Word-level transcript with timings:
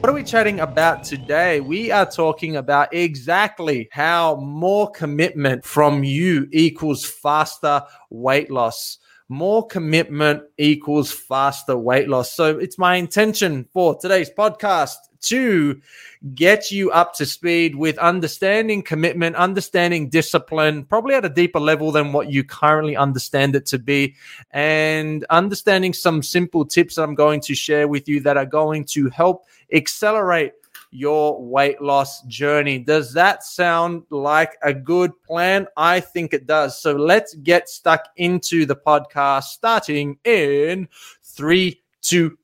What 0.00 0.08
are 0.08 0.14
we 0.14 0.24
chatting 0.24 0.60
about 0.60 1.04
today? 1.04 1.60
We 1.60 1.90
are 1.90 2.10
talking 2.10 2.56
about 2.56 2.94
exactly 2.94 3.90
how 3.92 4.36
more 4.36 4.90
commitment 4.90 5.62
from 5.62 6.04
you 6.04 6.48
equals 6.52 7.04
faster 7.04 7.82
weight 8.08 8.50
loss. 8.50 8.96
More 9.28 9.66
commitment 9.66 10.44
equals 10.56 11.12
faster 11.12 11.76
weight 11.76 12.08
loss. 12.08 12.32
So 12.32 12.58
it's 12.58 12.78
my 12.78 12.94
intention 12.96 13.68
for 13.74 13.94
today's 13.94 14.30
podcast 14.30 14.96
to 15.22 15.80
get 16.34 16.70
you 16.70 16.90
up 16.90 17.14
to 17.14 17.26
speed 17.26 17.74
with 17.74 17.98
understanding 17.98 18.82
commitment, 18.82 19.36
understanding 19.36 20.08
discipline, 20.08 20.84
probably 20.84 21.14
at 21.14 21.24
a 21.24 21.28
deeper 21.28 21.60
level 21.60 21.92
than 21.92 22.12
what 22.12 22.30
you 22.30 22.44
currently 22.44 22.96
understand 22.96 23.56
it 23.56 23.66
to 23.66 23.78
be, 23.78 24.14
and 24.50 25.24
understanding 25.30 25.92
some 25.92 26.22
simple 26.22 26.64
tips 26.64 26.96
that 26.96 27.02
I'm 27.02 27.14
going 27.14 27.40
to 27.42 27.54
share 27.54 27.88
with 27.88 28.08
you 28.08 28.20
that 28.20 28.36
are 28.36 28.46
going 28.46 28.84
to 28.86 29.08
help 29.10 29.46
accelerate 29.72 30.52
your 30.90 31.40
weight 31.40 31.80
loss 31.80 32.22
journey. 32.22 32.78
Does 32.78 33.12
that 33.12 33.44
sound 33.44 34.02
like 34.10 34.56
a 34.62 34.74
good 34.74 35.12
plan? 35.22 35.68
I 35.76 36.00
think 36.00 36.34
it 36.34 36.46
does. 36.46 36.80
So 36.80 36.96
let's 36.96 37.34
get 37.34 37.68
stuck 37.68 38.08
into 38.16 38.66
the 38.66 38.76
podcast 38.76 39.44
starting 39.44 40.18
in 40.24 40.88
three, 41.22 41.80
two, 42.02 42.36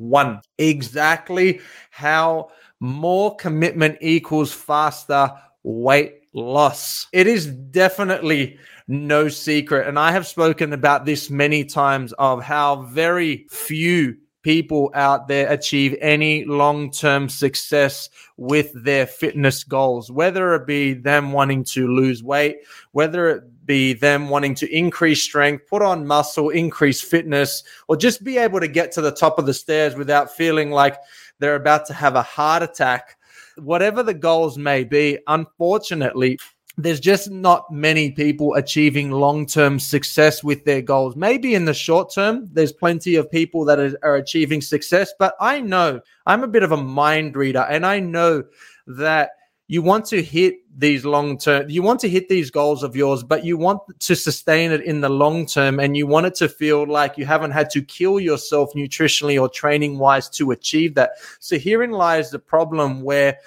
one. 0.00 0.40
Exactly 0.58 1.60
how 1.90 2.50
more 2.80 3.36
commitment 3.36 3.98
equals 4.00 4.52
faster 4.52 5.32
weight 5.62 6.14
loss. 6.32 7.06
It 7.12 7.26
is 7.26 7.46
definitely 7.46 8.58
no 8.88 9.28
secret. 9.28 9.86
And 9.86 9.98
I 9.98 10.12
have 10.12 10.26
spoken 10.26 10.72
about 10.72 11.04
this 11.04 11.30
many 11.30 11.64
times 11.64 12.12
of 12.14 12.42
how 12.42 12.82
very 12.82 13.46
few 13.50 14.16
people 14.42 14.90
out 14.94 15.28
there 15.28 15.50
achieve 15.52 15.94
any 16.00 16.44
long 16.44 16.90
term 16.90 17.28
success 17.28 18.08
with 18.36 18.72
their 18.84 19.06
fitness 19.06 19.64
goals, 19.64 20.10
whether 20.10 20.54
it 20.54 20.66
be 20.66 20.94
them 20.94 21.32
wanting 21.32 21.62
to 21.64 21.86
lose 21.88 22.22
weight, 22.22 22.58
whether 22.92 23.28
it 23.28 23.59
be 23.70 23.92
them 23.92 24.28
wanting 24.28 24.52
to 24.52 24.68
increase 24.76 25.22
strength, 25.22 25.64
put 25.68 25.80
on 25.80 26.04
muscle, 26.04 26.48
increase 26.48 27.00
fitness, 27.00 27.62
or 27.86 27.96
just 27.96 28.24
be 28.24 28.36
able 28.36 28.58
to 28.58 28.66
get 28.66 28.90
to 28.90 29.00
the 29.00 29.12
top 29.12 29.38
of 29.38 29.46
the 29.46 29.54
stairs 29.54 29.94
without 29.94 30.34
feeling 30.34 30.72
like 30.72 30.96
they're 31.38 31.54
about 31.54 31.86
to 31.86 31.92
have 31.92 32.16
a 32.16 32.22
heart 32.22 32.64
attack. 32.64 33.16
Whatever 33.58 34.02
the 34.02 34.12
goals 34.12 34.58
may 34.58 34.82
be, 34.82 35.20
unfortunately, 35.28 36.36
there's 36.78 36.98
just 36.98 37.30
not 37.30 37.72
many 37.72 38.10
people 38.10 38.54
achieving 38.54 39.12
long 39.12 39.46
term 39.46 39.78
success 39.78 40.42
with 40.42 40.64
their 40.64 40.82
goals. 40.82 41.14
Maybe 41.14 41.54
in 41.54 41.64
the 41.64 41.72
short 41.72 42.12
term, 42.12 42.48
there's 42.52 42.72
plenty 42.72 43.14
of 43.14 43.30
people 43.30 43.64
that 43.66 43.78
are, 43.78 43.96
are, 44.02 44.16
achieving 44.16 44.62
success, 44.62 45.14
but 45.16 45.36
I 45.38 45.60
know 45.60 46.00
I'm 46.26 46.42
a 46.42 46.48
bit 46.48 46.64
of 46.64 46.72
a 46.72 46.76
mind 46.76 47.36
reader 47.36 47.64
and 47.70 47.86
I 47.86 48.00
know 48.00 48.42
that 48.88 49.30
you 49.70 49.82
want 49.82 50.04
to 50.04 50.20
hit 50.20 50.56
these 50.76 51.04
long 51.04 51.38
term, 51.38 51.70
you 51.70 51.80
want 51.80 52.00
to 52.00 52.08
hit 52.08 52.28
these 52.28 52.50
goals 52.50 52.82
of 52.82 52.96
yours, 52.96 53.22
but 53.22 53.44
you 53.44 53.56
want 53.56 53.80
to 54.00 54.16
sustain 54.16 54.72
it 54.72 54.80
in 54.80 55.00
the 55.00 55.08
long 55.08 55.46
term 55.46 55.78
and 55.78 55.96
you 55.96 56.08
want 56.08 56.26
it 56.26 56.34
to 56.34 56.48
feel 56.48 56.84
like 56.88 57.16
you 57.16 57.24
haven't 57.24 57.52
had 57.52 57.70
to 57.70 57.80
kill 57.80 58.18
yourself 58.18 58.72
nutritionally 58.74 59.40
or 59.40 59.48
training 59.48 59.96
wise 59.96 60.28
to 60.28 60.50
achieve 60.50 60.96
that. 60.96 61.10
So 61.38 61.56
herein 61.56 61.92
lies 61.92 62.32
the 62.32 62.40
problem 62.40 63.02
where 63.02 63.38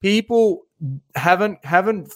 people 0.00 0.66
haven't, 1.14 1.64
haven't, 1.64 2.12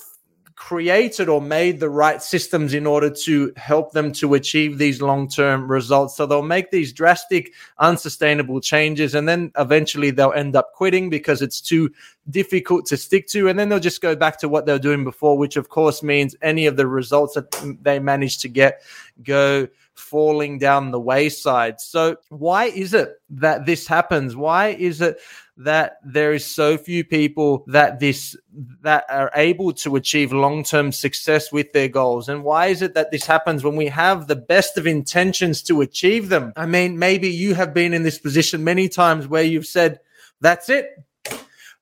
created 0.68 1.28
or 1.28 1.42
made 1.42 1.80
the 1.80 1.90
right 1.90 2.22
systems 2.22 2.72
in 2.72 2.86
order 2.86 3.10
to 3.10 3.52
help 3.56 3.90
them 3.90 4.12
to 4.12 4.34
achieve 4.34 4.78
these 4.78 5.02
long 5.02 5.28
term 5.28 5.68
results. 5.68 6.16
So 6.16 6.24
they'll 6.24 6.40
make 6.40 6.70
these 6.70 6.92
drastic, 6.92 7.52
unsustainable 7.78 8.60
changes 8.60 9.16
and 9.16 9.28
then 9.28 9.50
eventually 9.58 10.12
they'll 10.12 10.32
end 10.32 10.54
up 10.54 10.72
quitting 10.72 11.10
because 11.10 11.42
it's 11.42 11.60
too 11.60 11.90
difficult 12.30 12.86
to 12.86 12.96
stick 12.96 13.26
to. 13.28 13.48
And 13.48 13.58
then 13.58 13.70
they'll 13.70 13.80
just 13.80 14.00
go 14.00 14.14
back 14.14 14.38
to 14.38 14.48
what 14.48 14.64
they 14.64 14.72
were 14.72 14.78
doing 14.78 15.02
before, 15.02 15.36
which 15.36 15.56
of 15.56 15.68
course 15.68 16.00
means 16.00 16.36
any 16.42 16.66
of 16.66 16.76
the 16.76 16.86
results 16.86 17.34
that 17.34 17.50
they 17.82 17.98
managed 17.98 18.40
to 18.42 18.48
get 18.48 18.82
go 19.24 19.66
falling 19.94 20.58
down 20.58 20.90
the 20.90 21.00
wayside. 21.00 21.80
So, 21.80 22.16
why 22.28 22.66
is 22.66 22.94
it 22.94 23.10
that 23.30 23.66
this 23.66 23.86
happens? 23.86 24.34
Why 24.34 24.68
is 24.68 25.00
it 25.00 25.18
that 25.58 25.98
there 26.02 26.32
is 26.32 26.44
so 26.44 26.78
few 26.78 27.04
people 27.04 27.64
that 27.66 28.00
this 28.00 28.36
that 28.80 29.04
are 29.10 29.30
able 29.34 29.72
to 29.72 29.96
achieve 29.96 30.32
long-term 30.32 30.92
success 30.92 31.52
with 31.52 31.72
their 31.72 31.88
goals 31.88 32.28
and 32.28 32.42
why 32.42 32.68
is 32.68 32.80
it 32.80 32.94
that 32.94 33.10
this 33.10 33.26
happens 33.26 33.62
when 33.62 33.76
we 33.76 33.86
have 33.86 34.26
the 34.26 34.36
best 34.36 34.78
of 34.78 34.86
intentions 34.86 35.62
to 35.62 35.82
achieve 35.82 36.30
them 36.30 36.54
i 36.56 36.64
mean 36.64 36.98
maybe 36.98 37.28
you 37.28 37.54
have 37.54 37.74
been 37.74 37.92
in 37.92 38.02
this 38.02 38.18
position 38.18 38.64
many 38.64 38.88
times 38.88 39.28
where 39.28 39.42
you've 39.42 39.66
said 39.66 40.00
that's 40.40 40.70
it 40.70 40.90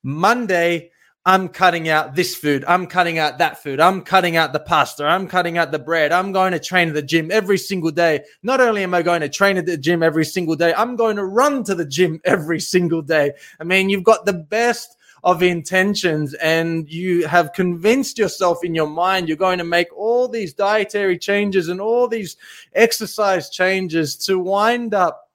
monday 0.03 0.91
I'm 1.27 1.49
cutting 1.49 1.91
out 1.91 2.15
this 2.15 2.35
food. 2.35 2.65
I'm 2.67 2.87
cutting 2.87 3.19
out 3.19 3.39
that 3.39 3.63
food. 3.63 3.79
I'm 3.79 4.03
cutting 4.03 4.37
out 4.37 4.55
the 4.55 4.61
pasta. 4.61 5.05
I'm 5.05 5.29
cutting 5.29 5.59
out 5.59 5.71
the 5.71 5.79
bread. 5.79 6.13
I'm 6.13 6.33
going 6.33 6.53
to 6.53 6.59
train 6.59 6.89
at 6.89 6.95
the 6.95 7.03
gym 7.03 7.31
every 7.31 7.59
single 7.59 7.91
day. 7.91 8.25
Not 8.43 8.61
only 8.61 8.83
am 8.83 8.95
I 8.95 9.03
going 9.03 9.21
to 9.21 9.29
train 9.29 9.59
at 9.59 9.67
the 9.67 9.77
gym 9.77 10.03
every 10.03 10.25
single 10.25 10.57
day, 10.57 10.73
I'm 10.73 10.97
going 10.97 11.17
to 11.17 11.25
run 11.25 11.63
to 11.65 11.75
the 11.75 11.85
gym 11.85 12.21
every 12.25 12.59
single 12.59 13.03
day. 13.03 13.33
I 13.61 13.65
mean, 13.65 13.91
you've 13.91 14.05
got 14.05 14.25
the 14.25 14.33
best 14.33 14.97
of 15.23 15.43
intentions 15.43 16.33
and 16.35 16.91
you 16.91 17.27
have 17.27 17.53
convinced 17.53 18.17
yourself 18.19 18.65
in 18.65 18.75
your 18.75 18.87
mind 18.87 19.29
you're 19.29 19.37
going 19.37 19.59
to 19.59 19.65
make 19.65 19.95
all 19.95 20.27
these 20.27 20.55
dietary 20.55 21.19
changes 21.19 21.69
and 21.69 21.79
all 21.79 22.09
these 22.09 22.39
exercise 22.75 23.51
changes 23.51 24.17
to 24.17 24.39
wind 24.39 24.95
up 24.95 25.29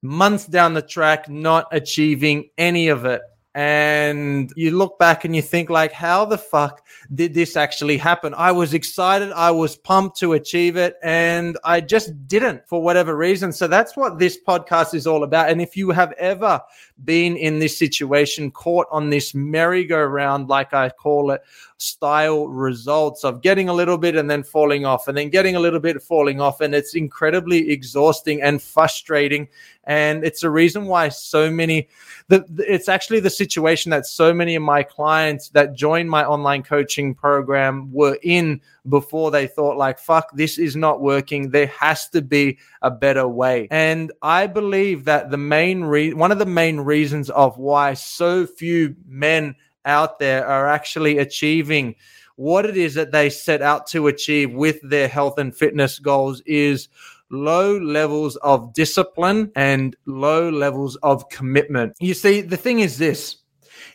months 0.00 0.46
down 0.46 0.72
the 0.72 0.80
track 0.80 1.28
not 1.28 1.66
achieving 1.72 2.48
any 2.56 2.88
of 2.88 3.04
it 3.04 3.20
and 3.58 4.52
you 4.54 4.70
look 4.70 5.00
back 5.00 5.24
and 5.24 5.34
you 5.34 5.42
think 5.42 5.68
like 5.68 5.90
how 5.90 6.24
the 6.24 6.38
fuck 6.38 6.86
did 7.12 7.34
this 7.34 7.56
actually 7.56 7.96
happen? 7.96 8.32
I 8.34 8.52
was 8.52 8.72
excited. 8.72 9.32
I 9.32 9.50
was 9.50 9.74
pumped 9.74 10.16
to 10.20 10.34
achieve 10.34 10.76
it 10.76 10.94
and 11.02 11.58
i 11.64 11.80
just 11.80 12.28
didn't 12.28 12.62
for 12.68 12.80
whatever 12.80 13.16
reason. 13.16 13.50
So 13.50 13.66
that's 13.66 13.96
what 13.96 14.16
this 14.16 14.38
podcast 14.46 14.94
is 14.94 15.08
all 15.08 15.24
about. 15.24 15.50
And 15.50 15.60
if 15.60 15.76
you 15.76 15.90
have 15.90 16.12
ever 16.12 16.62
been 17.04 17.36
in 17.36 17.58
this 17.58 17.76
situation 17.76 18.52
caught 18.52 18.86
on 18.92 19.10
this 19.10 19.34
merry-go-round 19.34 20.48
like 20.48 20.74
i 20.74 20.88
call 20.88 21.30
it 21.30 21.40
style 21.76 22.48
results 22.48 23.22
of 23.22 23.40
getting 23.40 23.68
a 23.68 23.72
little 23.72 23.96
bit 23.96 24.16
and 24.16 24.28
then 24.28 24.42
falling 24.42 24.84
off 24.84 25.06
and 25.06 25.16
then 25.16 25.28
getting 25.28 25.54
a 25.54 25.60
little 25.60 25.78
bit 25.78 26.02
falling 26.02 26.40
off 26.40 26.60
and 26.60 26.74
it's 26.74 26.96
incredibly 26.96 27.70
exhausting 27.70 28.42
and 28.42 28.60
frustrating 28.60 29.46
and 29.88 30.22
it's 30.22 30.42
a 30.42 30.50
reason 30.50 30.84
why 30.84 31.08
so 31.08 31.50
many 31.50 31.88
the, 32.28 32.44
it's 32.58 32.90
actually 32.90 33.20
the 33.20 33.30
situation 33.30 33.90
that 33.90 34.06
so 34.06 34.34
many 34.34 34.54
of 34.54 34.62
my 34.62 34.82
clients 34.82 35.48
that 35.50 35.74
joined 35.74 36.10
my 36.10 36.24
online 36.24 36.62
coaching 36.62 37.14
program 37.14 37.90
were 37.90 38.18
in 38.22 38.60
before 38.88 39.30
they 39.30 39.46
thought 39.46 39.78
like 39.78 39.98
fuck 39.98 40.30
this 40.34 40.58
is 40.58 40.76
not 40.76 41.00
working. 41.00 41.50
There 41.50 41.66
has 41.68 42.08
to 42.10 42.20
be 42.20 42.58
a 42.82 42.90
better 42.90 43.26
way. 43.26 43.66
And 43.70 44.12
i 44.22 44.46
believe 44.46 45.06
that 45.06 45.30
the 45.30 45.38
main 45.38 45.84
re- 45.84 46.12
one 46.12 46.30
of 46.30 46.38
the 46.38 46.46
main 46.46 46.80
reasons 46.80 47.30
of 47.30 47.56
why 47.56 47.94
so 47.94 48.46
few 48.46 48.94
men 49.06 49.56
out 49.86 50.18
there 50.18 50.46
are 50.46 50.68
actually 50.68 51.16
achieving 51.18 51.94
what 52.36 52.66
it 52.66 52.76
is 52.76 52.94
that 52.94 53.10
they 53.10 53.30
set 53.30 53.62
out 53.62 53.86
to 53.88 54.06
achieve 54.06 54.52
with 54.52 54.78
their 54.82 55.08
health 55.08 55.38
and 55.38 55.56
fitness 55.56 55.98
goals 55.98 56.40
is 56.42 56.88
low 57.30 57.78
levels 57.78 58.36
of 58.36 58.72
discipline 58.74 59.52
and 59.54 59.96
low 60.06 60.48
levels 60.48 60.96
of 60.96 61.28
commitment. 61.28 61.94
You 62.00 62.14
see, 62.14 62.40
the 62.40 62.56
thing 62.56 62.80
is 62.80 62.98
this 62.98 63.38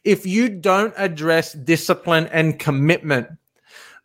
if 0.03 0.25
you 0.25 0.49
don't 0.49 0.93
address 0.97 1.53
discipline 1.53 2.27
and 2.27 2.59
commitment, 2.59 3.27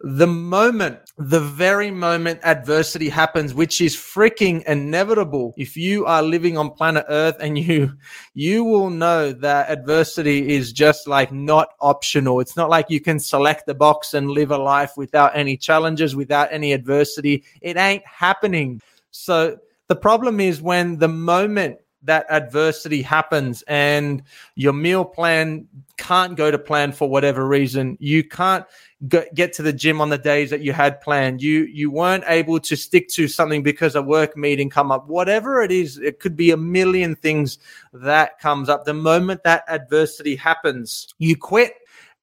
the 0.01 0.29
moment, 0.29 1.01
the 1.19 1.41
very 1.41 1.91
moment 1.91 2.39
adversity 2.45 3.09
happens, 3.09 3.53
which 3.53 3.81
is 3.81 3.97
freaking 3.97 4.63
inevitable. 4.65 5.55
If 5.57 5.77
you 5.77 6.07
are 6.07 6.23
living 6.23 6.57
on 6.57 6.71
planet 6.71 7.05
Earth 7.09 7.35
and 7.41 7.59
you, 7.59 7.95
you 8.35 8.63
will 8.63 8.91
know 8.91 9.33
that 9.33 9.69
adversity 9.71 10.55
is 10.55 10.73
just 10.73 11.09
like 11.09 11.33
not 11.33 11.71
optional. 11.81 12.39
It's 12.39 12.57
not 12.57 12.71
like 12.71 12.91
you 12.91 13.01
can 13.01 13.19
select 13.19 13.67
the 13.67 13.75
box 13.75 14.15
and 14.15 14.31
live 14.31 14.53
a 14.53 14.59
life 14.59 14.93
without 14.97 15.37
any 15.37 15.57
challenges, 15.57 16.15
without 16.15 16.53
any 16.53 16.73
adversity. 16.73 17.43
It 17.61 17.77
ain't 17.77 18.07
happening. 18.07 18.81
So 19.11 19.59
the 19.89 19.97
problem 19.97 20.41
is 20.41 20.63
when 20.63 20.99
the 20.99 21.09
moment 21.09 21.79
that 22.03 22.27
adversity 22.31 23.03
happens 23.03 23.63
and 23.67 24.23
your 24.55 24.73
meal 24.73 25.05
plan 25.05 25.67
can't 25.97 26.37
go 26.37 26.51
to 26.51 26.59
plan 26.59 26.93
for 26.93 27.09
whatever 27.09 27.47
reason, 27.47 27.97
you 27.99 28.23
can't 28.23 28.65
get 29.09 29.53
to 29.53 29.63
the 29.63 29.73
gym 29.73 30.01
on 30.01 30.09
the 30.09 30.19
days 30.19 30.51
that 30.51 30.61
you 30.61 30.73
had 30.73 31.01
planned. 31.01 31.43
You 31.43 31.65
you 31.65 31.91
weren't 31.91 32.25
able 32.27 32.61
to 32.61 32.77
stick 32.77 33.09
to 33.11 33.27
something 33.29 33.63
because 33.63 33.97
a 33.97 34.03
work 34.03 34.37
meeting 34.37 34.71
come 34.71 34.93
up. 34.93 35.09
Whatever 35.09 35.63
it 35.63 35.73
is, 35.73 35.99
it 35.99 36.21
could 36.21 36.37
be 36.37 36.51
a 36.51 36.57
million 36.57 37.17
things 37.17 37.59
that 37.93 38.39
comes 38.39 38.69
up. 38.69 38.85
The 38.85 38.95
moment 38.95 39.43
that 39.45 39.65
adversity 39.69 40.37
happens, 40.37 41.15
you 41.19 41.37
quit 41.37 41.75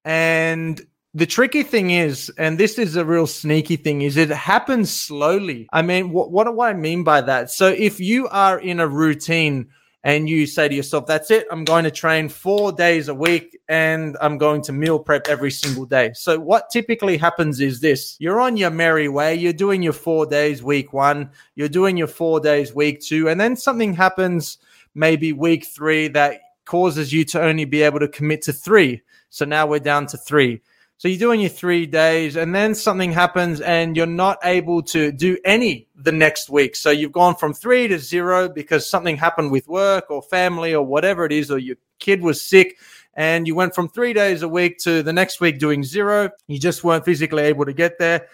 and 0.06 0.86
the 1.16 1.26
tricky 1.26 1.64
thing 1.64 1.92
is, 1.92 2.30
and 2.38 2.58
this 2.58 2.78
is 2.78 2.98
a 2.98 3.06
real 3.06 3.26
sneaky 3.26 3.78
thing, 3.78 4.02
is 4.02 4.18
it 4.18 4.30
happens 4.30 4.92
slowly. 4.92 5.66
I 5.72 5.82
mean, 5.82 6.10
what, 6.12 6.30
what 6.30 6.44
do 6.44 6.60
I 6.60 6.74
mean 6.74 7.06
by 7.06 7.22
that? 7.22 7.50
So 7.50 7.68
if 7.70 8.02
you 8.02 8.28
are 8.28 8.60
in 8.60 8.82
a 8.82 8.88
routine 8.88 9.70
and 10.04 10.28
you 10.28 10.46
say 10.46 10.68
to 10.68 10.76
yourself, 10.76 11.06
that's 11.06 11.32
it, 11.32 11.48
I'm 11.50 11.64
going 11.64 11.86
to 11.86 11.90
train 11.90 12.28
four 12.28 12.74
days 12.74 13.08
a 13.08 13.16
week 13.16 13.58
and 13.70 14.18
I'm 14.20 14.38
going 14.38 14.62
to 14.64 14.74
meal 14.74 15.00
prep 15.00 15.30
every 15.30 15.52
single 15.52 15.86
day. 15.86 16.12
So, 16.16 16.38
what 16.38 16.70
typically 16.70 17.16
happens 17.16 17.62
is 17.62 17.80
this 17.80 18.18
you're 18.20 18.42
on 18.42 18.58
your 18.58 18.70
merry 18.70 19.08
way, 19.08 19.36
you're 19.36 19.54
doing 19.54 19.82
your 19.82 19.94
four 19.94 20.26
days 20.26 20.62
week 20.62 20.92
one, 20.92 21.32
you're 21.56 21.70
doing 21.70 21.96
your 21.96 22.08
four 22.08 22.42
days 22.42 22.76
week 22.76 23.00
two, 23.00 23.30
and 23.30 23.40
then 23.40 23.56
something 23.56 23.94
happens 23.94 24.58
maybe 24.96 25.32
week 25.32 25.66
three 25.66 26.10
that 26.10 26.42
causes 26.66 27.14
you 27.14 27.24
to 27.24 27.42
only 27.42 27.64
be 27.64 27.84
able 27.84 28.00
to 28.00 28.08
commit 28.10 28.42
to 28.44 28.54
three. 28.54 29.02
So, 29.30 29.46
now 29.46 29.66
we're 29.66 29.80
down 29.80 30.08
to 30.08 30.18
three. 30.18 30.62
So 30.98 31.10
you're 31.10 31.20
doing 31.20 31.42
your 31.42 31.50
three 31.50 31.86
days 31.86 32.38
and 32.38 32.56
then 32.56 32.74
something 32.74 33.12
happens 33.12 33.60
and 33.60 33.98
you're 33.98 34.06
not 34.06 34.38
able 34.46 34.82
to 34.84 35.12
do 35.12 35.38
any 35.44 35.90
the 35.94 36.14
next 36.14 36.50
week. 36.50 36.76
So 36.76 36.90
you've 36.90 37.12
gone 37.12 37.36
from 37.36 37.54
three 37.54 37.90
to 37.90 38.00
zero 38.00 38.48
because 38.48 38.90
something 38.90 39.18
happened 39.18 39.52
with 39.52 39.68
work 39.68 40.10
or 40.10 40.22
family 40.22 40.74
or 40.74 40.86
whatever 40.86 41.26
it 41.26 41.34
is, 41.34 41.52
or 41.52 41.58
your 41.58 41.76
kid 42.00 42.22
was 42.22 42.42
sick 42.42 42.78
and 43.14 43.46
you 43.46 43.56
went 43.56 43.76
from 43.76 43.90
three 43.90 44.14
days 44.14 44.42
a 44.42 44.48
week 44.48 44.78
to 44.80 45.04
the 45.04 45.12
next 45.14 45.42
week 45.42 45.60
doing 45.60 45.84
zero. 45.84 46.30
You 46.48 46.60
just 46.60 46.84
weren't 46.84 47.04
physically 47.04 47.44
able 47.44 47.66
to 47.66 47.74
get 47.74 48.00
there. 48.00 48.28